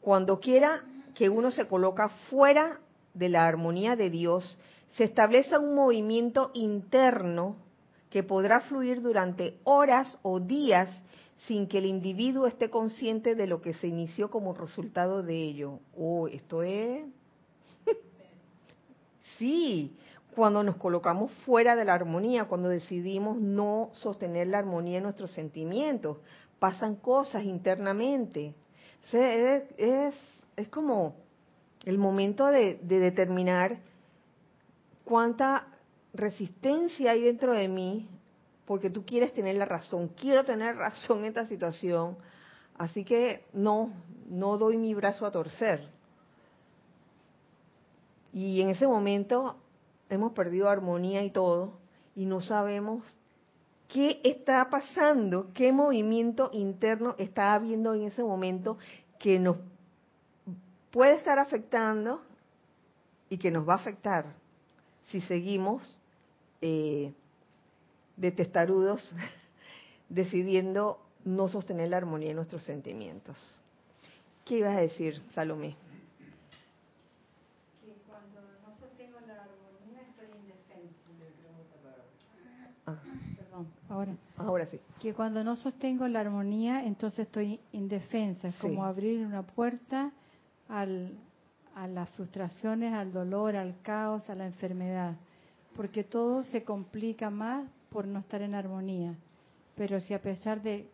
[0.00, 0.82] Cuando quiera
[1.14, 2.80] que uno se coloca fuera
[3.12, 4.58] de la armonía de Dios,
[4.96, 7.56] se establece un movimiento interno
[8.10, 10.88] que podrá fluir durante horas o días
[11.46, 15.80] sin que el individuo esté consciente de lo que se inició como resultado de ello.
[15.96, 17.04] Oh, esto es...
[19.38, 19.94] sí,
[20.34, 25.32] cuando nos colocamos fuera de la armonía, cuando decidimos no sostener la armonía en nuestros
[25.32, 26.18] sentimientos,
[26.58, 28.54] pasan cosas internamente.
[29.12, 30.14] es,
[30.56, 31.14] es, como
[31.84, 33.78] el momento de, de determinar
[35.04, 35.66] cuánta
[36.14, 38.08] resistencia hay dentro de mí
[38.66, 42.16] porque tú quieres tener la razón, quiero tener razón en esta situación,
[42.76, 43.92] así que no,
[44.28, 45.88] no doy mi brazo a torcer.
[48.32, 49.56] Y en ese momento
[50.08, 51.78] hemos perdido armonía y todo,
[52.16, 53.04] y no sabemos
[53.88, 58.78] qué está pasando, qué movimiento interno está habiendo en ese momento
[59.18, 59.56] que nos
[60.90, 62.22] puede estar afectando
[63.28, 64.26] y que nos va a afectar
[65.10, 65.98] si seguimos
[66.60, 67.12] eh,
[68.16, 69.12] de testarudos
[70.08, 73.36] decidiendo no sostener la armonía en nuestros sentimientos.
[74.44, 75.74] ¿Qué ibas a decir, Salomé?
[77.82, 80.94] Que cuando no sostengo la armonía estoy indefensa.
[82.86, 82.96] Ah.
[83.38, 84.16] Perdón, ahora.
[84.36, 84.78] Ahora sí.
[85.00, 88.48] Que cuando no sostengo la armonía, entonces estoy indefensa.
[88.48, 90.12] Es como abrir una puerta
[90.68, 91.16] al,
[91.74, 95.14] a las frustraciones, al dolor, al caos, a la enfermedad.
[95.74, 99.14] Porque todo se complica más por no estar en armonía.
[99.76, 100.88] Pero si a pesar de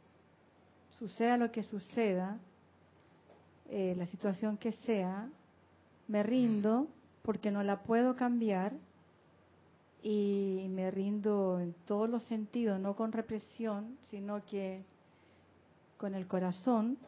[0.99, 2.37] suceda lo que suceda,
[3.71, 5.27] eh, la situación que sea,
[6.09, 6.89] me rindo
[7.23, 8.75] porque no la puedo cambiar
[10.03, 14.85] y me rindo en todos los sentidos, no con represión, sino que
[15.97, 16.99] con el corazón,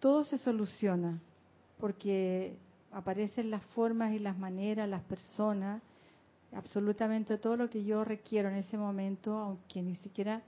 [0.00, 1.18] todo se soluciona
[1.78, 2.58] porque
[2.92, 5.80] aparecen las formas y las maneras, las personas
[6.52, 10.42] absolutamente todo lo que yo requiero en ese momento, aunque ni siquiera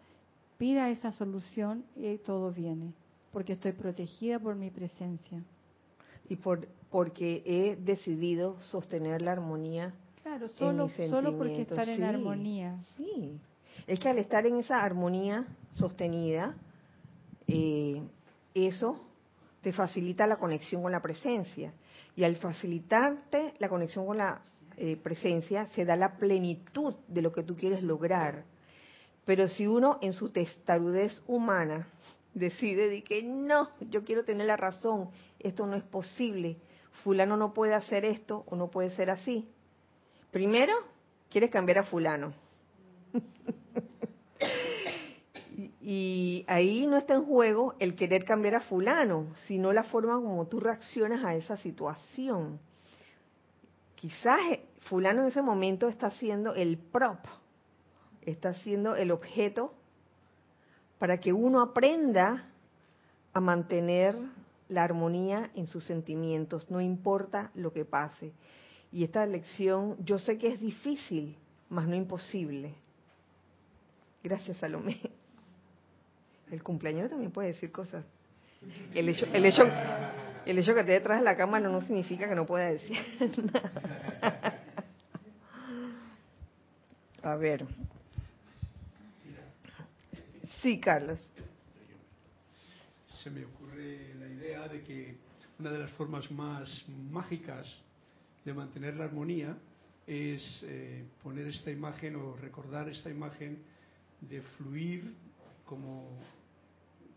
[0.59, 2.93] pida esa solución, y todo viene,
[3.33, 5.43] porque estoy protegida por mi presencia.
[6.29, 9.93] Y por, porque he decidido sostener la armonía.
[10.23, 12.81] Claro, solo, solo porque estar en armonía.
[12.97, 13.41] Sí,
[13.87, 16.55] es que al estar en esa armonía sostenida,
[17.49, 18.01] eh,
[18.55, 19.01] eso
[19.63, 21.73] te facilita la conexión con la presencia.
[22.15, 24.43] Y al facilitarte la conexión con la
[24.85, 28.43] eh, presencia se da la plenitud de lo que tú quieres lograr.
[29.25, 31.87] Pero si uno en su testarudez humana
[32.35, 36.57] decide de que no, yo quiero tener la razón, esto no es posible,
[37.05, 39.47] fulano no puede hacer esto o no puede ser así.
[40.33, 40.73] Primero,
[41.31, 42.33] quieres cambiar a fulano.
[45.81, 50.45] y ahí no está en juego el querer cambiar a fulano, sino la forma como
[50.49, 52.59] tú reaccionas a esa situación.
[53.95, 54.41] Quizás
[54.85, 57.19] fulano en ese momento está siendo el prop,
[58.23, 59.75] está siendo el objeto
[60.99, 62.49] para que uno aprenda
[63.33, 64.17] a mantener
[64.69, 68.33] la armonía en sus sentimientos, no importa lo que pase.
[68.91, 71.37] Y esta lección yo sé que es difícil,
[71.69, 72.75] mas no imposible.
[74.23, 75.01] Gracias, Salomé.
[76.51, 78.05] El cumpleaños también puede decir cosas.
[78.95, 79.65] El hecho, el hecho,
[80.47, 82.97] el hecho que esté detrás de la cámara no significa que no pueda decir
[83.53, 84.62] nada.
[87.23, 87.67] A ver.
[90.61, 91.19] Sí, Carlos.
[93.23, 95.17] Se me ocurre la idea de que
[95.61, 97.67] una de las formas más mágicas
[98.45, 99.57] de mantener la armonía
[100.05, 103.63] es eh, poner esta imagen o recordar esta imagen
[104.21, 105.15] de fluir
[105.65, 106.19] como,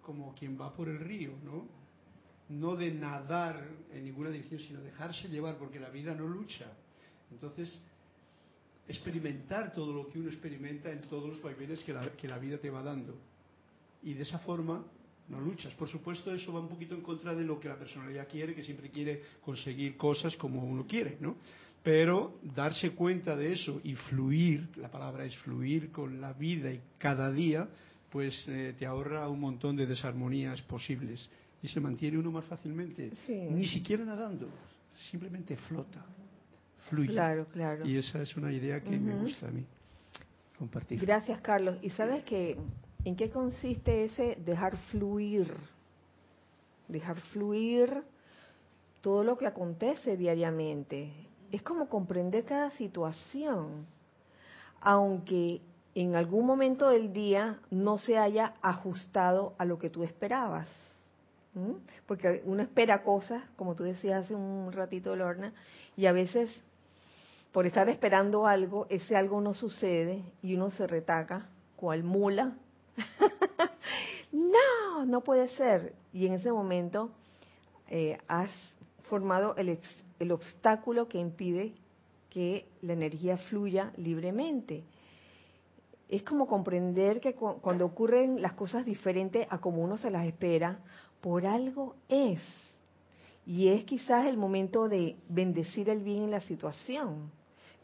[0.03, 1.67] como quien va por el río, ¿no?
[2.49, 6.71] No de nadar en ninguna dirección, sino dejarse llevar, porque la vida no lucha.
[7.31, 7.81] Entonces,
[8.87, 12.57] experimentar todo lo que uno experimenta en todos los vaivenes que la, que la vida
[12.57, 13.15] te va dando.
[14.03, 14.85] Y de esa forma
[15.29, 15.73] no luchas.
[15.73, 18.63] Por supuesto, eso va un poquito en contra de lo que la personalidad quiere, que
[18.63, 21.37] siempre quiere conseguir cosas como uno quiere, ¿no?
[21.81, 26.81] Pero darse cuenta de eso y fluir, la palabra es fluir con la vida y
[26.97, 27.67] cada día,
[28.11, 31.29] pues eh, te ahorra un montón de desarmonías posibles.
[31.61, 34.49] Y se mantiene uno más fácilmente, ni siquiera nadando,
[35.09, 36.05] simplemente flota,
[36.89, 37.13] fluye.
[37.13, 37.85] Claro, claro.
[37.85, 39.65] Y esa es una idea que me gusta a mí
[40.57, 40.99] compartir.
[40.99, 41.77] Gracias, Carlos.
[41.81, 42.57] Y sabes que
[43.05, 45.55] ¿En qué consiste ese dejar fluir?
[46.87, 48.03] Dejar fluir
[49.01, 51.13] todo lo que acontece diariamente.
[51.51, 53.85] Es como comprender cada situación,
[54.81, 55.61] aunque
[55.93, 60.67] en algún momento del día no se haya ajustado a lo que tú esperabas.
[62.07, 65.53] Porque uno espera cosas, como tú decías hace un ratito, Lorna,
[65.95, 66.49] y a veces
[67.55, 71.47] por estar esperando algo, ese algo no sucede y uno se retaca,
[71.77, 72.57] cual mula,
[74.33, 75.93] no, no puede ser.
[76.11, 77.11] Y en ese momento
[77.87, 78.49] eh, has
[79.03, 79.79] formado el,
[80.19, 81.71] el obstáculo que impide
[82.29, 84.83] que la energía fluya libremente.
[86.09, 90.79] Es como comprender que cuando ocurren las cosas diferentes a como uno se las espera,
[91.21, 92.41] por algo es.
[93.45, 97.31] Y es quizás el momento de bendecir el bien en la situación.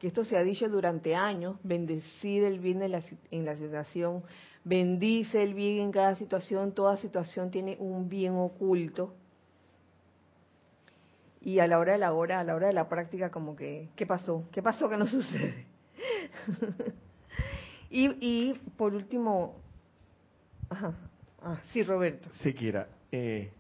[0.02, 4.24] Que esto se ha dicho durante años, bendecir el bien en la, situación,
[4.64, 9.14] bendice el bien en cada situación, toda situación tiene un bien oculto.
[11.40, 13.90] Y a la hora de la hora, a la hora de la práctica, como que,
[13.96, 14.44] ¿qué pasó?
[14.52, 15.68] ¿Qué pasó que no sucede?
[17.92, 19.54] y, y por último,
[20.68, 20.96] ajá,
[21.44, 22.28] ah, sí, Roberto.
[22.42, 22.88] Sí, Kira.
[23.12, 23.52] Eh,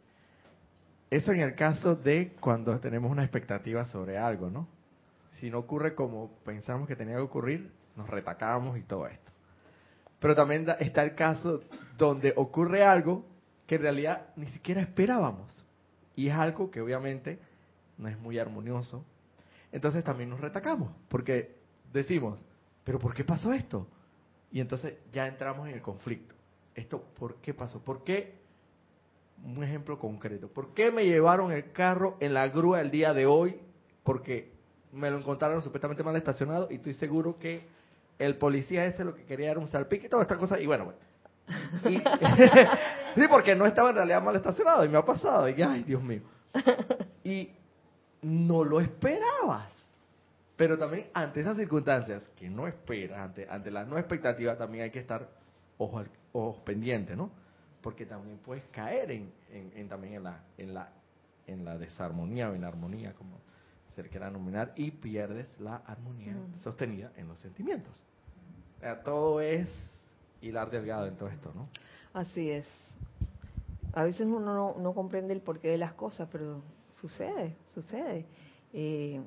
[1.12, 4.81] eso en el caso de cuando tenemos una expectativa sobre algo, ¿no?
[5.42, 9.32] Si no ocurre como pensamos que tenía que ocurrir, nos retacamos y todo esto.
[10.20, 11.62] Pero también está el caso
[11.98, 13.26] donde ocurre algo
[13.66, 15.52] que en realidad ni siquiera esperábamos.
[16.16, 17.40] Y es algo que obviamente
[17.98, 19.04] no es muy armonioso.
[19.72, 21.56] Entonces también nos retacamos, porque
[21.92, 22.40] decimos,
[22.84, 23.88] pero ¿por qué pasó esto?
[24.52, 26.36] Y entonces ya entramos en el conflicto.
[26.76, 27.84] ¿Esto por qué pasó?
[27.84, 28.36] ¿Por qué?
[29.44, 30.50] Un ejemplo concreto.
[30.50, 33.60] ¿Por qué me llevaron el carro en la grúa el día de hoy?
[34.04, 34.61] Porque
[34.92, 37.66] me lo encontraron supuestamente mal estacionado y estoy seguro que
[38.20, 40.60] el policía ese lo que quería era un salpique y toda esta cosa.
[40.60, 40.94] Y bueno,
[41.84, 45.50] sí, porque no estaba en realidad mal estacionado y me ha pasado.
[45.50, 46.22] Y ay, Dios mío.
[47.24, 47.50] Y
[48.22, 49.72] no lo esperabas.
[50.56, 54.92] Pero también ante esas circunstancias que no esperas, ante, ante la no expectativa, también hay
[54.92, 55.28] que estar
[55.78, 57.32] ojos, ojos pendientes, ¿no?
[57.82, 60.90] Porque también puedes caer en, en, también en la, en la
[61.48, 63.40] en la desarmonía o en armonía, como
[63.96, 68.04] se quiera nominar, y pierdes la armonía sostenida en los sentimientos
[69.04, 69.70] todo es
[70.42, 71.68] hilar delgado en todo esto, ¿no?
[72.14, 72.68] Así es.
[73.94, 76.62] A veces uno no, comprende el porqué de las cosas, pero
[77.00, 78.26] sucede, sucede.
[78.74, 79.22] Eh,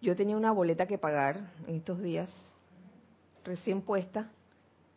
[0.00, 2.28] yo tenía una boleta que pagar en estos días,
[3.44, 4.30] recién puesta,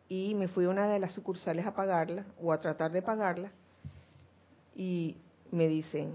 [0.08, 3.50] y me fui a una de las sucursales a pagarla o a tratar de pagarla,
[4.74, 5.16] y
[5.50, 6.12] me dicen,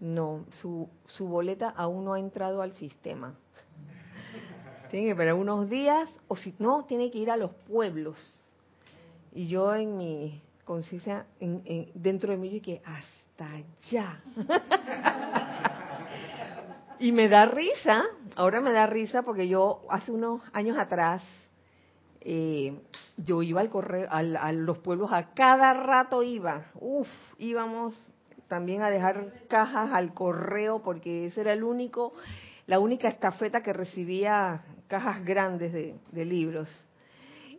[0.00, 3.34] no, su, su boleta aún no ha entrado al sistema
[4.90, 8.16] Tiene que esperar unos días, o si no, tiene que ir a los pueblos.
[9.32, 14.22] Y yo en mi conciencia, en, dentro de mí, yo que hasta allá.
[16.98, 18.04] y me da risa,
[18.36, 21.22] ahora me da risa porque yo hace unos años atrás,
[22.20, 22.80] eh,
[23.16, 27.94] yo iba al correo, a los pueblos a cada rato iba, uf, íbamos
[28.48, 32.14] también a dejar cajas al correo porque ese era el único,
[32.66, 36.68] la única estafeta que recibía cajas grandes de, libros.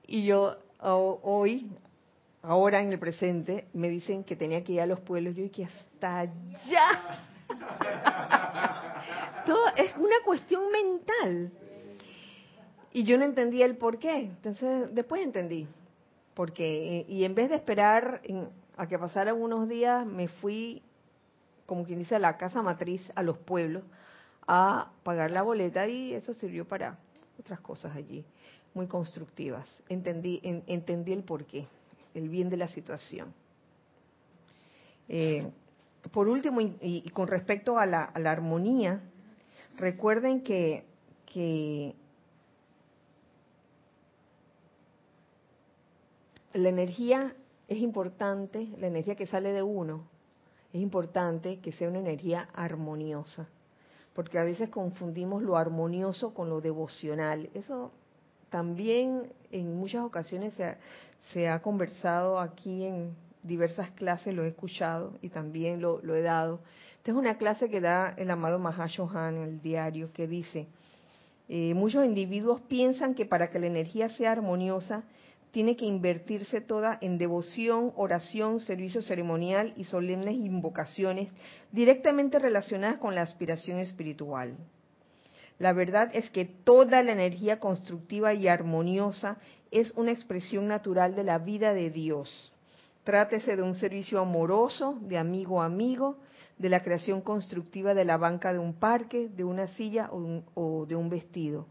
[0.05, 1.69] Y yo hoy,
[2.41, 5.49] ahora en el presente, me dicen que tenía que ir a los pueblos, yo y
[5.49, 7.21] que hasta allá.
[9.45, 11.51] Todo es una cuestión mental.
[12.91, 14.21] Y yo no entendía el por qué.
[14.21, 15.67] Entonces, después entendí.
[16.33, 18.21] Porque, y en vez de esperar
[18.77, 20.83] a que pasaran unos días, me fui,
[21.65, 23.83] como quien dice, a la casa matriz, a los pueblos,
[24.47, 26.97] a pagar la boleta y eso sirvió para
[27.39, 28.23] otras cosas allí,
[28.73, 29.67] muy constructivas.
[29.89, 31.67] Entendí, entendí el porqué,
[32.13, 33.33] el bien de la situación.
[35.09, 35.49] Eh,
[36.11, 39.01] por último, y, con respecto a la, armonía,
[39.77, 40.85] recuerden que,
[41.25, 41.95] que
[46.53, 47.35] la energía
[47.67, 50.07] es importante, la energía que sale de uno,
[50.73, 53.47] es importante que sea una energía armoniosa
[54.17, 57.51] porque a veces confundimos lo armonioso con lo devocional.
[57.53, 57.91] Eso
[58.49, 60.55] también en muchas ocasiones
[61.33, 66.61] se ha, conversado aquí en diversas clases, lo he escuchado y también lo, he dado.
[66.97, 70.65] Esta es una clase que da el amado Mahashohan el diario, que dice,
[71.47, 75.03] eh, muchos individuos piensan que para que la energía sea armoniosa,
[75.51, 81.29] tiene que invertirse toda en devoción, oración, servicio ceremonial y solemnes invocaciones
[81.71, 84.55] directamente relacionadas con la aspiración espiritual.
[85.59, 89.37] La verdad es que toda la energía constructiva y armoniosa
[89.71, 92.53] es una expresión natural de la vida de Dios.
[93.03, 96.17] Trátese de un servicio amoroso, de amigo a amigo,
[96.57, 100.95] de la creación constructiva de la banca de un parque, de una silla o, de
[100.95, 101.67] un vestido.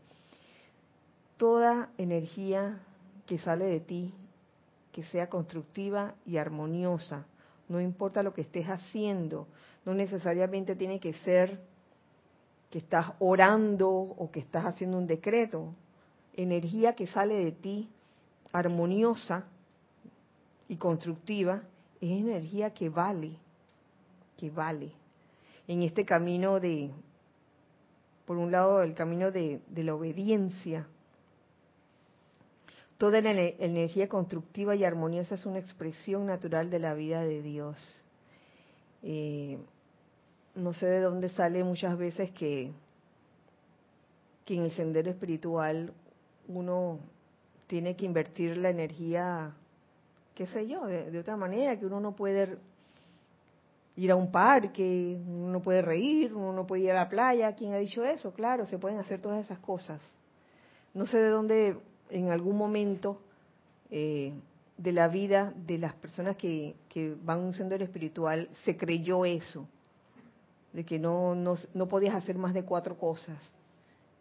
[1.36, 2.80] Toda energía
[3.26, 4.14] que sale de ti,
[4.92, 7.26] que sea constructiva y armoniosa.
[7.68, 9.46] No importa lo que estés haciendo,
[9.84, 11.60] no necesariamente tiene que ser
[12.70, 15.74] que estás orando o que estás haciendo un decreto.
[16.34, 17.88] Energía que sale de ti,
[18.52, 19.44] armoniosa
[20.68, 21.62] y constructiva,
[22.00, 23.36] es energía que vale,
[24.36, 24.92] que vale.
[25.68, 26.90] En este camino de,
[28.24, 30.86] por un lado, el camino de, la obediencia,
[32.98, 37.76] Toda la energía constructiva y armoniosa es una expresión natural de la vida de Dios.
[39.02, 39.58] Eh,
[40.54, 42.72] no sé de dónde sale muchas veces que,
[44.46, 45.92] que en el sendero espiritual
[46.48, 46.98] uno
[47.66, 49.52] tiene que invertir la energía,
[50.34, 52.56] qué sé yo, de, de, otra manera, que uno no puede
[53.96, 57.54] ir a un parque, uno no puede reír, uno no puede ir a la playa.
[57.54, 58.32] ¿Quién ha dicho eso?
[58.32, 60.00] Claro, se pueden hacer todas esas cosas.
[60.94, 61.76] No sé de dónde
[62.10, 63.20] en algún momento
[63.90, 64.32] eh,
[64.76, 69.66] de la vida de las personas que, que van un sendero espiritual se creyó eso,
[70.72, 73.38] de que no, no, no podías hacer más de cuatro cosas.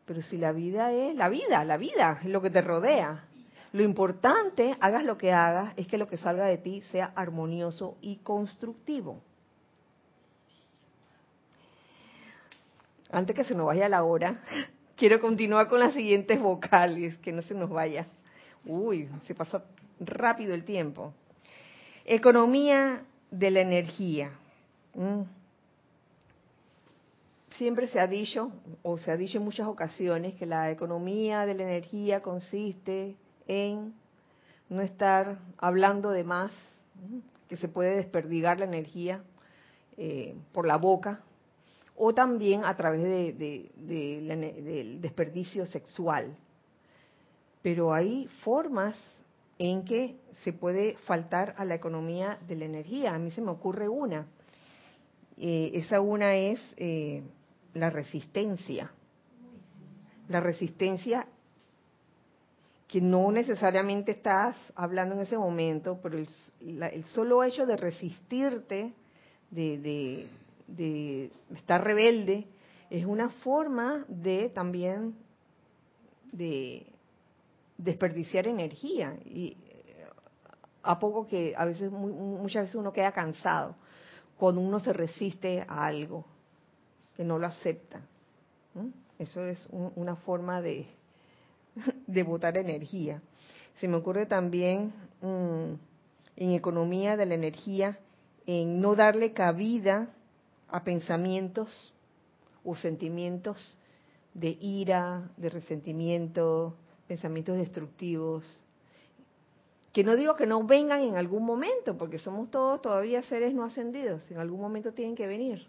[0.06, 3.26] Pero si la vida es la vida, la vida es lo que te rodea.
[3.74, 7.98] Lo importante, hagas lo que hagas, es que lo que salga de ti sea armonioso
[8.02, 9.20] y constructivo.
[13.12, 14.42] Antes que se nos vaya la hora,
[14.96, 18.08] Quiero continuar con las siguientes vocales, que no se nos vaya.
[18.66, 19.62] Uy, se pasó
[20.00, 21.14] rápido el tiempo.
[22.06, 24.32] Economía de la energía.
[24.94, 25.24] Mm.
[27.58, 28.52] Siempre se ha dicho,
[28.84, 33.16] o se ha dicho en muchas ocasiones, que la economía de la energía consiste
[33.48, 33.94] en
[34.70, 36.52] no estar hablando de más,
[37.50, 39.24] que se puede desperdigar la energía
[39.98, 41.22] eh, por la boca,
[41.98, 46.36] o también a través de, del desperdicio sexual.
[47.62, 48.96] Pero hay formas
[49.58, 53.16] en que se puede faltar a la economía de la energía.
[53.16, 54.28] A mí se me ocurre una.
[55.38, 57.24] Eh, esa una es eh,
[57.74, 58.92] la resistencia.
[60.28, 61.28] La resistencia
[62.88, 66.28] que no necesariamente estás hablando en ese momento, pero el,
[66.60, 68.94] el solo hecho de resistirte,
[69.50, 70.28] de, de
[71.56, 72.48] estar rebelde,
[72.90, 75.16] es una forma de también
[76.32, 76.86] de
[77.78, 80.06] desperdiciar energía y eh,
[80.84, 83.76] a poco que a veces muchas veces uno queda cansado
[84.38, 86.26] cuando uno se resiste a algo
[87.16, 88.02] que no lo acepta
[89.20, 90.86] eso es una forma de
[92.08, 93.22] de botar energía.
[93.80, 95.74] Se me ocurre también mm,
[96.38, 97.98] en economía de la energía,
[98.46, 100.10] en no darle cabida
[100.76, 101.94] a pensamientos
[102.66, 103.78] o sentimientos
[104.34, 106.76] de ira, de resentimiento,
[107.08, 108.44] pensamientos destructivos.
[109.94, 113.64] Que no digo que no vengan en algún momento, porque somos todos todavía seres no
[113.64, 115.66] ascendidos, en algún momento tienen que venir.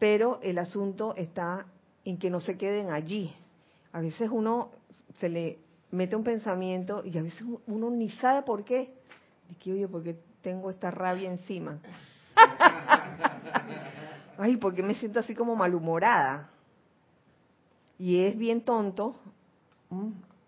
[0.00, 1.66] Pero el asunto está
[2.04, 3.32] en que no se queden allí.
[3.92, 4.72] A veces uno
[5.20, 5.60] se le
[5.92, 8.92] mete un pensamiento y a veces uno ni sabe por qué.
[9.60, 11.78] Que, oye, porque tengo esta rabia encima.
[14.38, 16.50] Ay, porque me siento así como malhumorada.
[17.98, 19.16] Y es bien tonto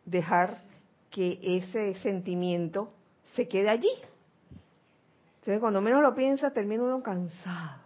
[0.05, 0.63] dejar
[1.11, 2.93] que ese sentimiento
[3.35, 3.91] se quede allí.
[5.41, 7.83] Entonces, cuando menos lo piensas, termina uno cansado.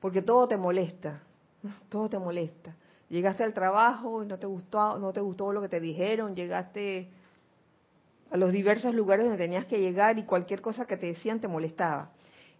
[0.00, 1.22] Porque todo te molesta.
[1.88, 2.74] Todo te molesta.
[3.08, 7.10] Llegaste al trabajo y no te gustó, no te gustó lo que te dijeron, llegaste
[8.30, 11.46] a los diversos lugares donde tenías que llegar y cualquier cosa que te decían te
[11.46, 12.10] molestaba.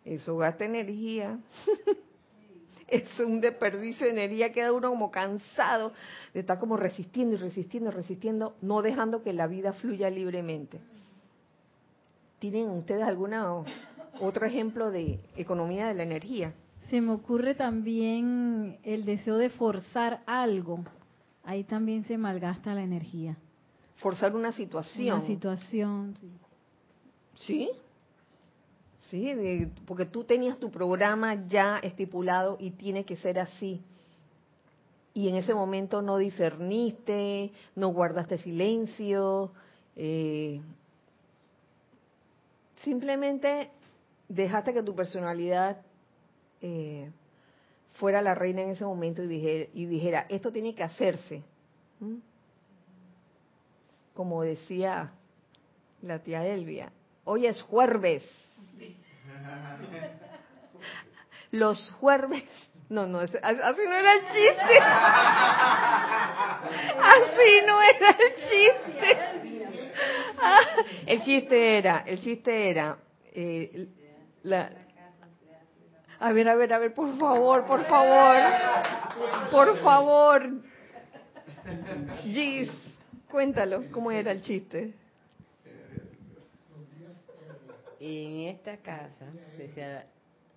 [0.04, 1.38] Eso gasta energía.
[2.88, 5.92] es un desperdicio de energía, queda uno como cansado
[6.34, 10.80] de estar como resistiendo y resistiendo y resistiendo, no dejando que la vida fluya libremente.
[12.38, 13.32] ¿Tienen ustedes algún
[14.20, 16.52] otro ejemplo de economía de la energía?
[16.90, 20.84] Se me ocurre también el deseo de forzar algo.
[21.44, 23.36] Ahí también se malgasta la energía.
[23.96, 25.18] Forzar una situación.
[25.18, 26.30] Una situación, sí.
[27.34, 27.70] ¿Sí?
[29.12, 33.82] Sí, porque tú tenías tu programa ya estipulado y tiene que ser así.
[35.12, 39.52] Y en ese momento no discerniste, no guardaste silencio,
[39.96, 40.62] eh,
[42.84, 43.68] simplemente
[44.30, 45.82] dejaste que tu personalidad
[46.62, 47.10] eh,
[47.98, 51.42] fuera la reina en ese momento y dijera, y dijera esto tiene que hacerse.
[54.14, 55.12] Como decía
[56.00, 56.90] la tía Elvia,
[57.26, 58.24] hoy es jueves
[61.52, 62.42] los jueves.
[62.88, 64.78] No, no, así no era el chiste.
[67.02, 69.18] Así no era el chiste.
[71.06, 72.96] el chiste era, el chiste era,
[73.34, 73.88] eh,
[74.42, 74.70] la,
[76.20, 78.36] a ver, a ver, a ver, por favor, por favor,
[79.50, 80.48] por favor.
[82.22, 82.70] Gis,
[83.28, 84.94] cuéntalo, ¿cómo era el chiste?
[88.04, 89.26] En esta casa,
[89.56, 90.04] decía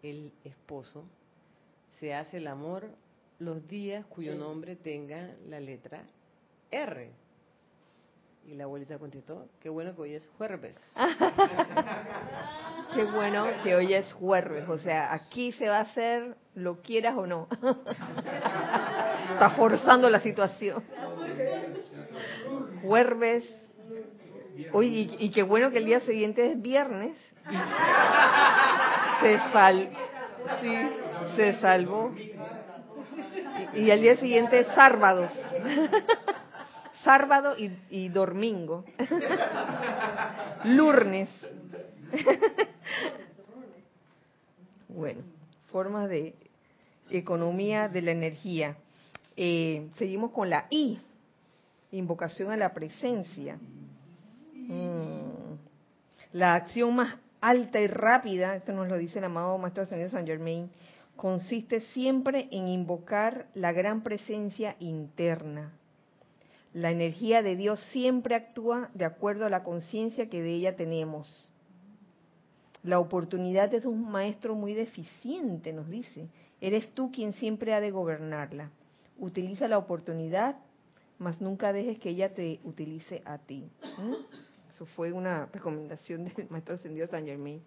[0.02, 1.06] el esposo,
[2.00, 2.89] se hace el amor
[3.38, 6.02] los días cuyo nombre tenga la letra
[6.72, 7.12] R.
[8.48, 10.76] Y la abuelita contestó, qué bueno que hoy es jueves.
[12.96, 14.68] qué bueno que hoy es jueves.
[14.68, 17.48] O sea, aquí se va a hacer lo quieras o no.
[19.34, 20.84] Está forzando la situación.
[22.82, 23.48] Jueves.
[24.74, 27.16] Oye, y, y, qué bueno que el día siguiente es viernes
[29.22, 29.89] se sal,
[30.62, 30.76] sí,
[31.36, 32.14] se salvó.
[33.74, 35.32] Y, al día siguiente sárvados.
[37.04, 38.84] Sárbado y, y domingo.
[40.64, 41.30] Lurnes.
[44.88, 45.22] bueno,
[45.72, 46.34] formas de
[47.10, 48.76] economía de la energía.
[49.38, 51.00] Eh, seguimos con la I,
[51.91, 53.58] invocación a la presencia.
[54.54, 55.56] Mm.
[56.34, 57.16] La acción más
[57.46, 60.72] alta y rápida, esto nos lo dice el amado Maestro Ascendido San Germain,
[61.16, 65.72] consiste siempre en invocar la gran presencia interna.
[66.74, 71.52] La energía de Dios siempre actúa de acuerdo a la conciencia que de ella tenemos.
[72.82, 76.28] La oportunidad es un maestro muy deficiente, nos dice.
[76.62, 78.72] Eres tú quien siempre ha de gobernarla.
[79.20, 80.56] Utiliza la oportunidad,
[81.20, 83.70] mas nunca dejes que ella te utilice a ti.
[84.76, 87.63] Eso fue una recomendación del maestro ascendido San Germain.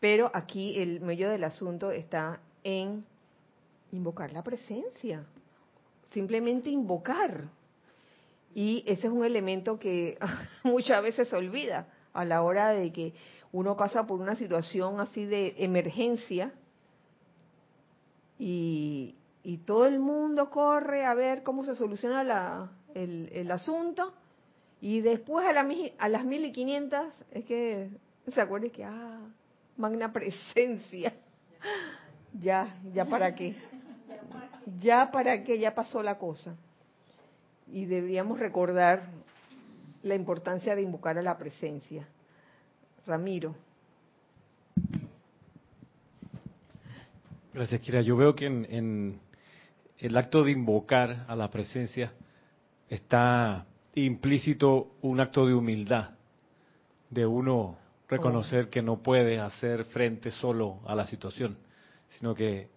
[0.00, 3.04] Pero aquí el medio del asunto está en
[3.92, 5.24] invocar la presencia.
[6.12, 7.50] Simplemente invocar.
[8.54, 10.18] Y ese es un elemento que
[10.64, 13.12] muchas veces se olvida a la hora de que
[13.52, 16.52] uno pasa por una situación así de emergencia
[18.38, 19.14] y,
[19.64, 24.12] todo el mundo corre a ver cómo se soluciona la, el asunto
[24.86, 25.68] y después a, la,
[25.98, 27.90] a las 1500 es que
[28.32, 29.18] se acuerde que, ah,
[29.76, 31.12] magna presencia.
[32.38, 33.56] Ya, ya para qué.
[34.78, 36.54] Ya para qué, ya pasó la cosa.
[37.72, 39.04] Y deberíamos recordar
[40.02, 42.06] la importancia de invocar a la presencia.
[43.06, 43.54] Ramiro.
[47.54, 48.02] Gracias, Kira.
[48.02, 49.20] Yo veo que en, en
[49.96, 52.12] el acto de invocar a la presencia
[52.90, 53.66] está
[53.96, 56.10] implícito un acto de humildad,
[57.10, 57.78] de uno
[58.08, 61.56] reconocer que no puede hacer frente solo a la situación,
[62.10, 62.68] sino que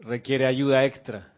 [0.00, 1.32] requiere ayuda extra.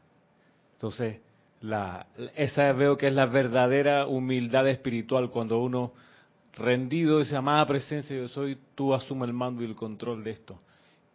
[0.75, 1.21] Entonces,
[1.61, 5.93] la, esa veo que es la verdadera humildad espiritual cuando uno
[6.55, 10.61] rendido esa amada presencia yo soy, tú asume el mando y el control de esto.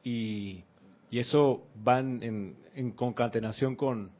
[0.03, 0.63] Y,
[1.11, 2.55] eso va en,
[2.95, 4.11] concatenación con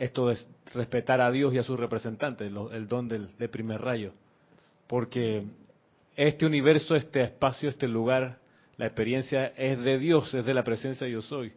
[0.00, 0.38] esto de
[0.72, 4.14] respetar a Dios y a sus representantes, el don del, primer rayo.
[4.86, 5.44] Porque
[6.16, 8.38] este universo, este espacio, este lugar,
[8.78, 11.52] la experiencia es de Dios, es de la presencia yo soy.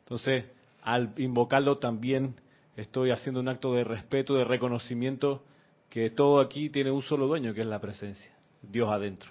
[0.00, 0.44] Entonces,
[0.82, 2.34] al invocarlo también
[2.76, 5.44] estoy haciendo un acto de respeto, de reconocimiento
[5.88, 9.30] que todo aquí tiene un solo dueño, que es la presencia, Dios adentro.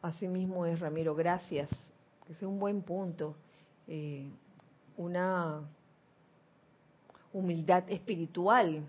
[0.00, 1.68] Así mismo es, Ramiro, gracias.
[2.30, 3.34] Es un buen punto.
[3.88, 4.30] Eh,
[4.96, 5.62] una
[7.32, 8.84] humildad espiritual,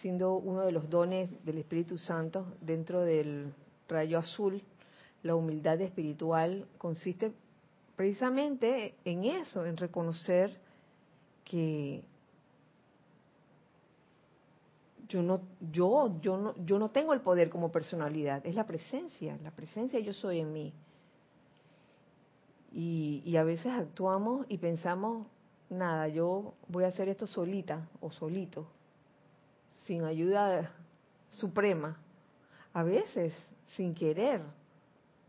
[0.00, 3.52] siendo uno de los dones del Espíritu Santo dentro del
[3.88, 4.62] rayo azul,
[5.22, 7.32] la humildad espiritual consiste
[7.96, 10.56] precisamente en eso, en reconocer
[11.44, 12.04] que
[15.08, 15.40] yo no,
[15.72, 19.98] yo, yo no, yo no tengo el poder como personalidad, es la presencia, la presencia
[19.98, 20.72] yo soy en mí.
[22.72, 25.26] Y, y a veces actuamos y pensamos,
[25.70, 28.66] nada, yo voy a hacer esto solita o solito,
[29.84, 30.72] sin ayuda
[31.30, 31.98] suprema,
[32.72, 33.34] a veces
[33.76, 34.42] sin querer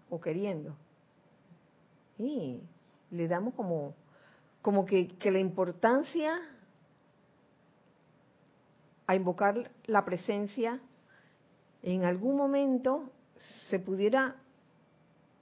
[0.10, 0.76] o queriendo.
[2.18, 2.62] Y
[3.12, 3.96] le damos como,
[4.62, 6.40] como que, que la importancia
[9.08, 10.80] a invocar la presencia,
[11.82, 13.10] en algún momento
[13.70, 14.36] se pudiera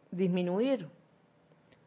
[0.10, 0.88] disminuir,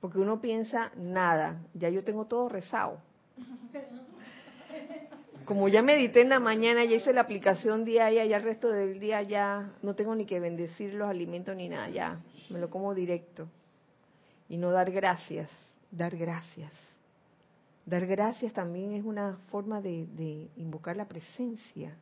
[0.00, 2.98] porque uno piensa, nada, ya yo tengo todo rezado.
[5.44, 9.00] Como ya medité en la mañana, ya hice la aplicación diaria, ya el resto del
[9.00, 12.20] día ya no tengo ni que bendecir los alimentos ni nada, ya
[12.50, 13.48] me lo como directo.
[14.48, 15.48] Y no dar gracias,
[15.90, 16.70] dar gracias.
[17.84, 21.96] Dar gracias también es una forma de, invocar la presencia.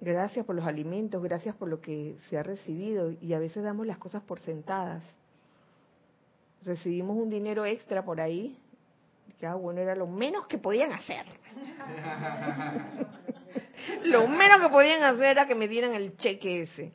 [0.00, 3.86] Gracias por los alimentos, gracias por lo que se ha recibido y a veces damos
[3.86, 5.02] las cosas por sentadas.
[6.64, 8.58] Recibimos un dinero extra por ahí,
[9.38, 11.24] que ah, bueno, era lo menos que podían hacer.
[14.04, 16.92] lo menos que podían hacer era que me dieran el cheque ese.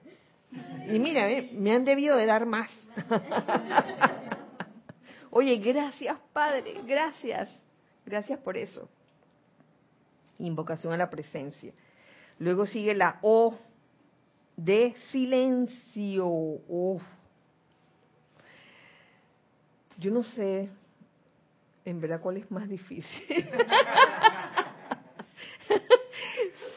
[0.87, 2.69] Y mira, eh, me han debido de dar más.
[5.31, 7.49] Oye, gracias Padre, gracias.
[8.05, 8.87] Gracias por eso.
[10.37, 11.73] Invocación a la presencia.
[12.37, 13.57] Luego sigue la O
[14.55, 16.27] de silencio.
[19.97, 20.69] Yo no sé,
[21.85, 23.05] en verdad, cuál es más difícil.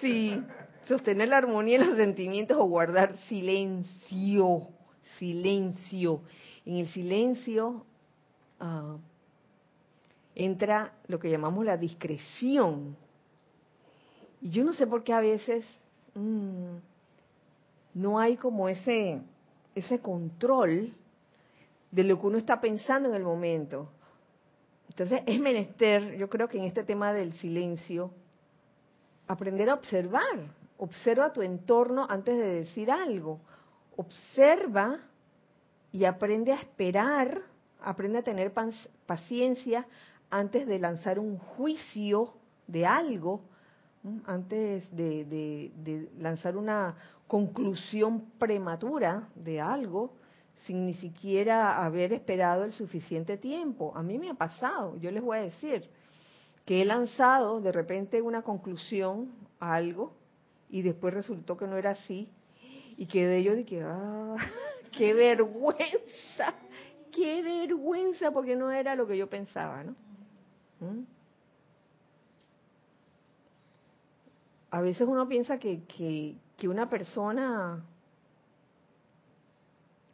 [0.00, 0.42] sí,
[0.86, 4.68] sostener la armonía en los sentimientos o guardar silencio.
[5.18, 6.22] Silencio.
[6.64, 7.84] En el silencio
[8.60, 8.96] Ah,
[10.34, 12.96] entra lo que llamamos la discreción.
[14.40, 15.64] Y yo no sé por qué a veces
[16.14, 16.76] mm,
[17.94, 19.20] no hay como ese,
[19.74, 20.92] ese control
[21.90, 23.90] de lo que uno está pensando en el momento.
[24.88, 28.10] Entonces es menester, yo creo que en este tema del silencio,
[29.26, 30.56] aprender a observar.
[30.78, 33.40] Observa tu entorno antes de decir algo.
[33.96, 35.00] Observa
[35.92, 37.42] y aprende a esperar
[37.82, 38.52] aprende a tener
[39.06, 39.86] paciencia
[40.30, 42.34] antes de lanzar un juicio
[42.66, 43.40] de algo,
[44.26, 46.94] antes de, lanzar una
[47.26, 50.14] conclusión prematura de algo,
[50.66, 53.92] sin ni siquiera haber esperado el suficiente tiempo.
[53.96, 55.88] A mí me ha pasado, yo les voy a decir,
[56.64, 60.12] que he lanzado de repente una conclusión a algo
[60.68, 62.28] y después resultó que no era así
[62.96, 64.36] y quedé yo de que, ah,
[64.96, 66.54] qué vergüenza,
[67.12, 69.92] qué vergüenza porque no era lo que yo pensaba, ¿no?
[70.80, 71.04] ¿Mm?
[74.70, 77.82] A veces uno piensa que, que, una persona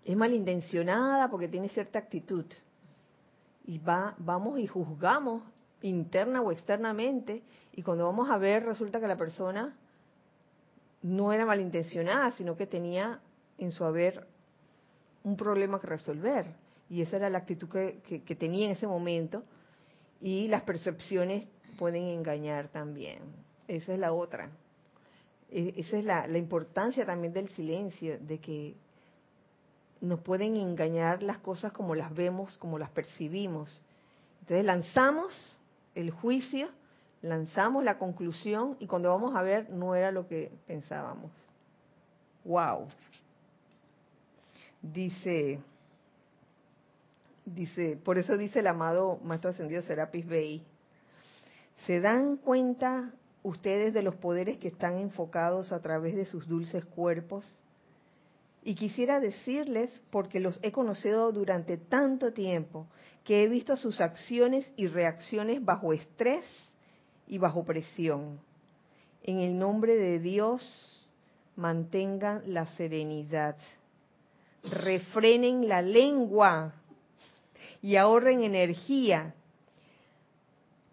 [0.05, 2.47] es malintencionada porque tiene cierta actitud.
[3.67, 5.43] Y va, vamos y juzgamos
[5.81, 7.43] interna o externamente,
[7.73, 9.77] y cuando vamos a ver resulta que la persona
[11.03, 13.21] no era malintencionada, sino que tenía
[13.59, 14.27] en su haber
[15.23, 19.43] un problema que resolver y esa era la actitud que, tenía en ese momento,
[20.21, 21.47] y las percepciones
[21.79, 23.19] pueden engañar también.
[23.69, 24.51] Esa es la otra.
[25.51, 28.77] E, esa es la, la importancia también del silencio, de que
[30.01, 33.83] nos pueden engañar las cosas como las vemos, como las percibimos.
[34.41, 35.59] Entonces lanzamos
[35.95, 36.69] el juicio,
[37.23, 41.31] lanzamos la conclusión y cuando vamos a ver no era lo que pensábamos.
[42.45, 42.89] Wow.
[44.83, 45.61] Dice,
[47.47, 50.63] dice, por eso dice el amado Maestro Ascendido Serapis Bey,
[51.87, 53.11] ¿se dan cuenta
[53.43, 57.61] ustedes de los poderes que están enfocados a través de sus dulces cuerpos?
[58.67, 62.87] Y quisiera decirles, porque los he conocido durante tanto tiempo,
[63.23, 66.47] que he visto sus acciones y reacciones bajo estrés
[67.27, 68.41] y bajo presión.
[69.23, 71.11] En el nombre de Dios,
[71.57, 73.57] mantengan la serenidad.
[74.63, 76.73] Refrenen la lengua
[77.83, 79.35] y ahorren energía,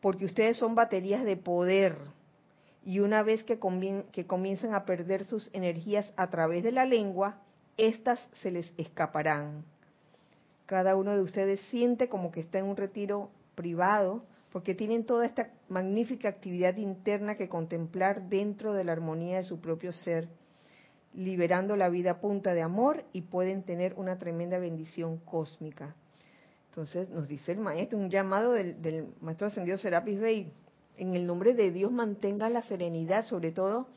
[0.02, 1.98] porque ustedes son baterías de poder.
[2.84, 3.60] Y una vez que,
[4.12, 7.38] que comienzan a perder sus energías a través de la lengua,
[7.78, 9.64] estas se les escaparán.
[10.66, 15.26] Cada uno de ustedes siente como que está en un retiro privado, porque tienen toda
[15.26, 20.28] esta magnífica actividad interna que contemplar dentro de la armonía de su propio ser,
[21.14, 25.96] liberando la vida a punta de amor y pueden tener una tremenda bendición cósmica.
[26.70, 30.54] Entonces nos dice el maestro, un llamado del, maestro ascendido Serapis Bey,
[30.98, 33.88] en el nombre de Dios mantenga la serenidad, sobre todo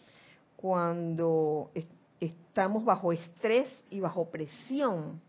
[0.56, 1.70] cuando
[2.26, 5.20] estamos bajo estrés y bajo presión,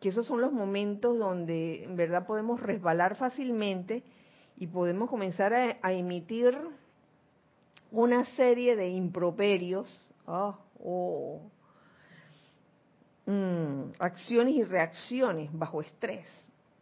[0.00, 4.02] que esos son los momentos donde en verdad podemos resbalar fácilmente
[4.56, 6.58] y podemos comenzar a, emitir
[7.90, 10.58] una serie de improperios, ah,
[13.26, 16.26] mm, acciones y reacciones bajo estrés.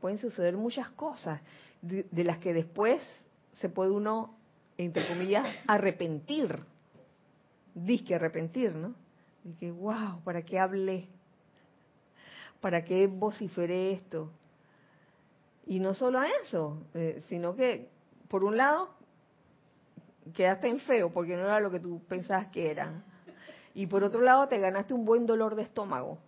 [0.01, 1.41] Pueden suceder muchas cosas
[1.83, 3.03] de, de las que después
[3.61, 4.35] se puede uno,
[4.79, 6.59] entre comillas, arrepentir.
[7.75, 8.95] Disque arrepentir, ¿no?
[9.45, 11.09] Y que, wow, ¿para qué hablé?
[12.61, 14.31] ¿Para qué vociferé esto?
[15.67, 17.89] Y no solo a eso, eh, sino que,
[18.29, 18.91] por un lado,
[20.35, 23.03] quedaste en feo porque no era lo que tú pensabas que era.
[23.75, 26.19] Y por otro lado, te ganaste un buen dolor de estómago.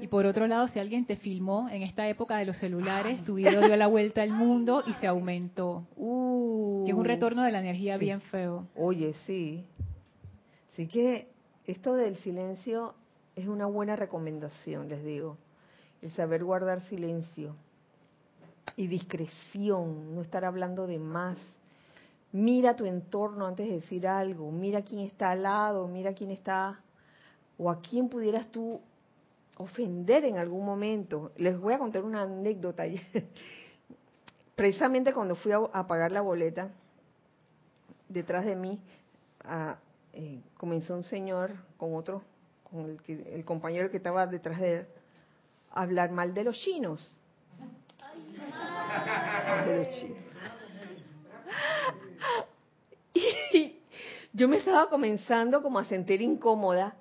[0.00, 3.34] Y por otro lado, si alguien te filmó en esta época de los celulares, tu
[3.34, 5.86] video dio la vuelta al mundo y se aumentó.
[5.96, 8.66] Uh, que es un retorno de la energía bien feo.
[8.76, 9.64] Oye, sí.
[10.76, 11.26] Así que
[11.64, 12.92] esto del silencio
[13.34, 15.38] es una buena recomendación, les digo.
[16.02, 17.56] El saber guardar silencio
[18.76, 21.38] y discreción, no estar hablando de más.
[22.30, 26.78] Mira tu entorno antes de decir algo, mira quién está al lado, mira quién está
[27.56, 28.78] o a quién pudieras tú
[29.56, 31.32] ofender en algún momento.
[31.38, 32.84] Les voy a contar una anécdota.
[34.54, 36.68] Precisamente cuando fui a, pagar la boleta,
[38.10, 38.78] detrás de mí
[39.42, 39.78] a,
[40.18, 42.22] eh, comenzó un señor con otro,
[42.64, 44.86] con el, que, el compañero que estaba detrás de él,
[45.70, 47.14] a hablar mal de los chinos.
[49.66, 50.24] De los chinos.
[53.52, 53.78] Y
[54.32, 56.96] yo me estaba comenzando como a sentir incómoda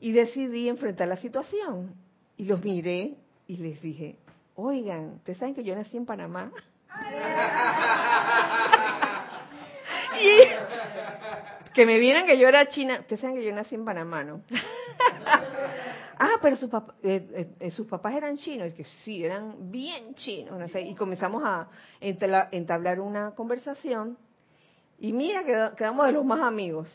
[0.00, 1.94] y decidí enfrentar la situación.
[2.36, 4.18] Y los miré y les dije,
[4.54, 6.52] oigan, ¿ustedes saben que yo nací en Panamá?
[10.20, 10.83] y
[11.74, 13.00] que me vieran que yo era china.
[13.00, 14.42] Ustedes saben que yo nací en Panamá, ¿no?
[16.18, 16.70] ah, pero sus,
[17.02, 18.68] eh, eh, sus papás eran chinos.
[18.68, 20.58] Es que sí, eran bien chinos.
[20.58, 21.68] No sé, y comenzamos a
[22.00, 24.16] entablar una conversación.
[24.98, 25.42] Y mira,
[25.76, 26.88] quedamos de los más amigos.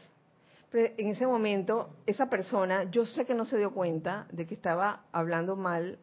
[0.72, 4.54] Pero en ese momento, esa persona, yo sé que no se dio cuenta de que
[4.54, 6.00] estaba hablando mal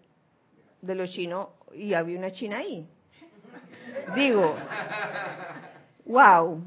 [0.83, 2.87] de los chinos y había una china ahí.
[4.15, 4.55] Digo,
[6.05, 6.61] wow,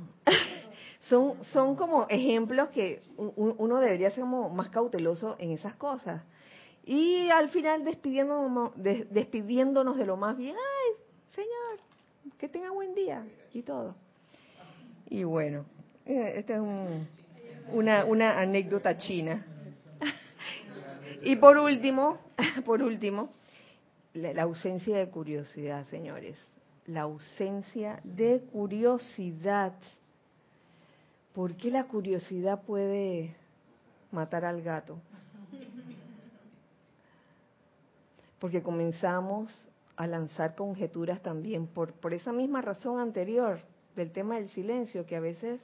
[1.10, 6.22] son, son como ejemplos que uno debería ser como más cauteloso en esas cosas.
[6.86, 10.96] Y al final despidiéndonos, despidiéndonos de lo más bien, ay,
[11.36, 13.96] Señor, que tenga buen día y todo.
[15.10, 15.66] Y bueno,
[16.06, 16.62] eh, esta es
[17.72, 19.46] una, una anécdota china.
[21.24, 22.20] y por último,
[22.66, 23.34] por último,
[24.14, 26.38] la ausencia de curiosidad, señores.
[26.86, 29.74] La ausencia de curiosidad.
[31.34, 33.36] ¿Por qué la curiosidad puede
[34.12, 34.98] matar al gato?
[38.40, 43.60] Porque comenzamos a lanzar conjeturas también por, por esa misma razón anterior
[43.96, 45.60] del tema del silencio, que a veces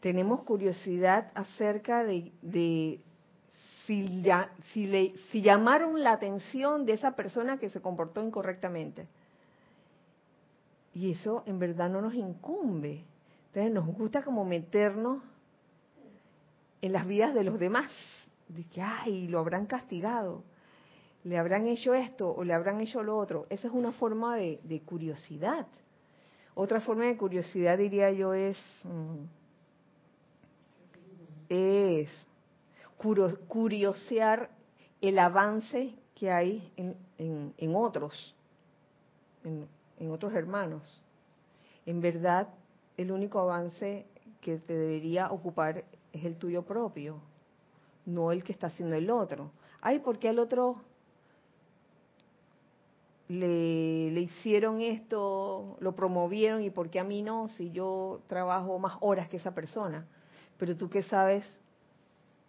[0.00, 3.00] tenemos curiosidad acerca de, de
[3.86, 4.24] si,
[4.72, 9.06] si, le, si llamaron la atención de esa persona que se comportó incorrectamente.
[10.94, 13.04] Y eso en verdad no nos incumbe.
[13.56, 15.22] Nos gusta como meternos
[16.82, 17.90] en las vidas de los demás,
[18.48, 20.44] de que, ay, lo habrán castigado,
[21.24, 23.46] le habrán hecho esto o le habrán hecho lo otro.
[23.48, 25.66] Esa es una forma de, curiosidad.
[26.54, 29.24] Otra forma de curiosidad, diría yo, es, mm,
[31.48, 32.26] es
[33.48, 34.50] curiosear
[35.00, 36.94] el avance que hay en,
[37.56, 38.34] en, otros,
[39.44, 39.66] en,
[39.98, 40.82] en otros hermanos.
[41.86, 42.48] En verdad,
[42.96, 44.06] el único avance
[44.40, 47.20] que te debería ocupar es el tuyo propio,
[48.04, 49.50] no el que está haciendo el otro.
[49.80, 50.80] Ay, ¿por qué al otro
[53.28, 58.78] le, le, hicieron esto, lo promovieron y por qué a mí no, si yo trabajo
[58.78, 60.06] más horas que esa persona.
[60.58, 61.44] Pero tú qué sabes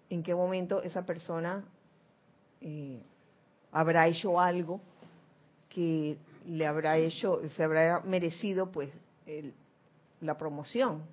[0.10, 1.66] en qué momento esa persona
[2.62, 3.02] eh,
[3.72, 4.80] habrá hecho algo
[5.70, 8.90] que le habrá hecho, se habrá merecido pues
[10.22, 11.04] la promoción.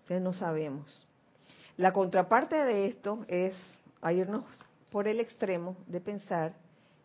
[0.00, 1.06] Entonces no sabemos.
[1.76, 3.54] La contraparte de esto es
[4.00, 4.44] a irnos
[4.92, 6.54] por el extremo de pensar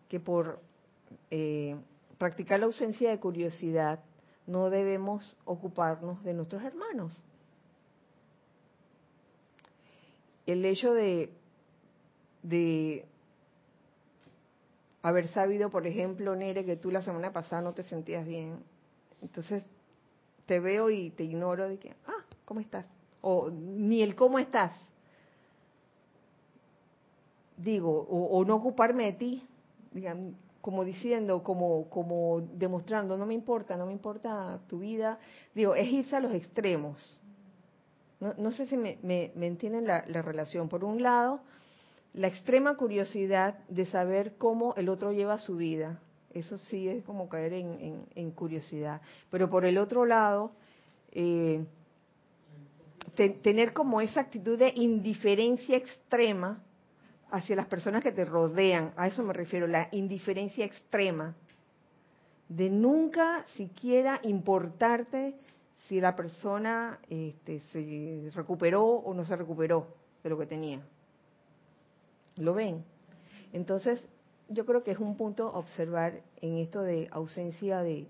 [0.08, 0.60] que por
[1.30, 1.76] eh,
[2.18, 4.00] practicar la ausencia de curiosidad,
[4.46, 7.12] no debemos ocuparnos de nuestros hermanos.
[10.46, 11.32] El hecho de,
[12.44, 13.06] de
[15.02, 18.64] haber sabido, por ejemplo, Nere, que tú la semana pasada no te sentías bien,
[19.22, 19.64] entonces
[20.52, 22.86] te veo y te ignoro de que, ah, ¿cómo estás?
[23.22, 24.74] O ni el cómo estás.
[27.56, 29.48] Digo, o, no ocuparme de ti,
[29.94, 35.20] digan, como diciendo, como, como demostrando, no me importa, no me importa tu vida.
[35.56, 36.98] Digo, es irse a los extremos.
[38.20, 40.68] No, sé si me, me, entienden la, relación.
[40.68, 41.40] Por un lado,
[42.14, 46.02] la extrema curiosidad de saber cómo el otro lleva su vida.
[46.34, 49.02] Eso sí es como caer en, curiosidad.
[49.30, 50.52] Pero por el otro lado,
[51.12, 51.66] eh,
[53.42, 56.64] tener como esa actitud de indiferencia extrema
[57.30, 61.36] hacia las personas que te rodean, a eso me refiero, la indiferencia extrema,
[62.50, 65.36] de nunca siquiera importarte
[65.88, 69.88] si la persona este, se recuperó o no se recuperó
[70.24, 70.82] de lo que tenía.
[72.38, 72.84] ¿Lo ven?
[73.54, 74.06] Entonces,
[74.54, 78.08] yo creo que es un punto observar en esto de ausencia de,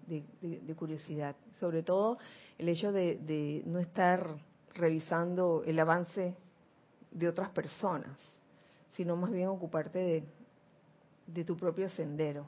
[0.77, 2.17] curiosidad, sobre todo
[2.57, 4.37] el hecho de no estar
[4.73, 6.35] revisando el avance
[7.11, 8.17] de otras personas
[8.95, 10.23] sino más bien ocuparte
[11.27, 12.45] de, tu propio sendero.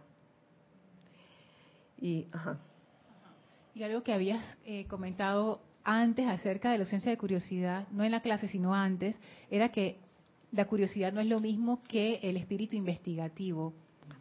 [2.00, 2.28] Y,
[3.74, 8.12] y algo que habías eh, comentado antes acerca de la ausencia de curiosidad, no en
[8.12, 9.20] la clase, sino antes,
[9.50, 10.00] era que
[10.52, 13.74] la curiosidad no es lo mismo que el espíritu investigativo.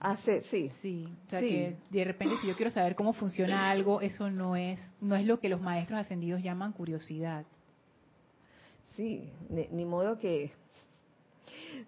[0.05, 0.16] Ah,
[0.50, 1.09] sí, sí.
[1.26, 4.80] o sea que de repente si yo quiero saber cómo funciona algo, eso no es,
[5.00, 7.44] no es lo que los maestros ascendidos llaman curiosidad.
[8.96, 10.50] Sí, ni modo que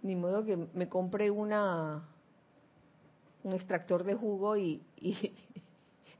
[0.02, 2.04] ni modo que me compré una
[3.42, 4.80] un extractor de jugo y,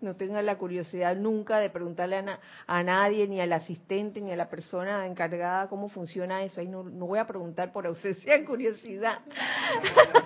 [0.00, 2.22] no tenga la curiosidad nunca de preguntarle
[2.66, 6.60] a, nadie, ni al asistente, ni a la persona encargada cómo funciona eso.
[6.60, 9.20] Ahí no, no voy a preguntar por ausencia de curiosidad.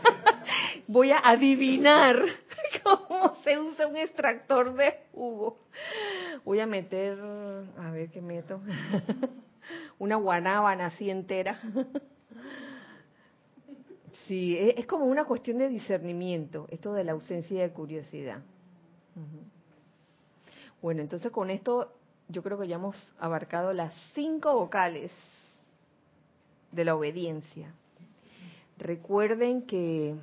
[0.88, 2.18] voy a adivinar
[2.82, 5.58] cómo se usa un extractor de jugo.
[6.44, 7.20] Voy a meter,
[7.78, 8.60] a ver qué meto,
[10.00, 11.60] una guanábana así entera.
[14.26, 18.42] Sí, e, es como una cuestión de discernimiento, esto de la ausencia de curiosidad.
[20.82, 21.94] Bueno, entonces con esto
[22.28, 25.12] yo creo que ya hemos abarcado las cinco vocales
[26.72, 27.72] de la obediencia.
[28.76, 30.14] Recuerden que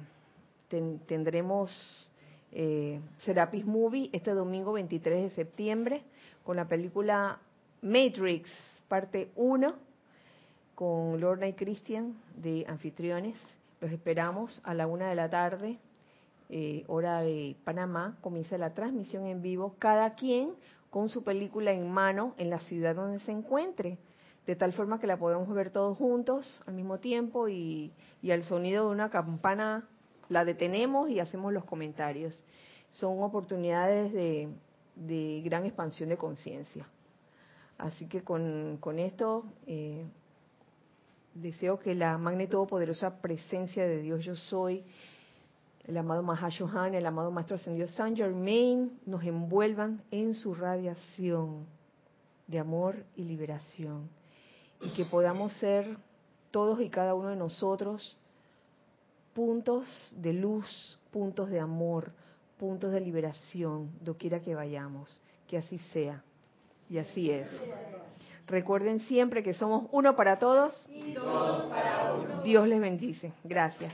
[1.05, 2.11] tendremos
[2.51, 6.03] eh, Serapis Movie este domingo 23 de septiembre
[6.43, 7.39] con la película
[7.81, 8.49] Matrix,
[8.87, 9.75] parte 1,
[10.75, 13.35] con Lorna y Christian de anfitriones.
[13.81, 15.77] Los esperamos a la una de la tarde,
[16.49, 18.17] eh, hora de Panamá.
[18.21, 20.51] Comienza la transmisión en vivo, cada quien
[20.89, 23.97] con su película en mano en la ciudad donde se encuentre,
[24.45, 27.91] de tal forma que la podemos ver todos juntos al mismo tiempo y,
[28.31, 29.89] al sonido de una campana
[30.29, 32.37] la detenemos y hacemos los comentarios.
[32.91, 36.87] Son oportunidades de, gran expansión de conciencia.
[37.77, 40.05] Así que con, esto eh,
[41.33, 44.83] deseo que la magna poderosa presencia de Dios yo soy,
[45.85, 51.67] el amado Mahashohan, el amado Maestro Ascendido Saint Germain, nos envuelvan en su radiación
[52.47, 54.09] de amor y liberación.
[54.81, 55.97] Y que podamos ser
[56.49, 58.17] todos y cada uno de nosotros
[59.35, 59.85] puntos
[60.15, 62.11] de luz, puntos de amor,
[62.57, 65.21] puntos de liberación, doquiera que vayamos.
[65.47, 66.23] Que así sea.
[66.89, 67.47] Y así es.
[68.47, 70.87] Recuerden siempre que somos uno para todos.
[70.89, 72.41] Y todos para uno.
[72.41, 73.33] Dios les bendice.
[73.43, 73.93] Gracias.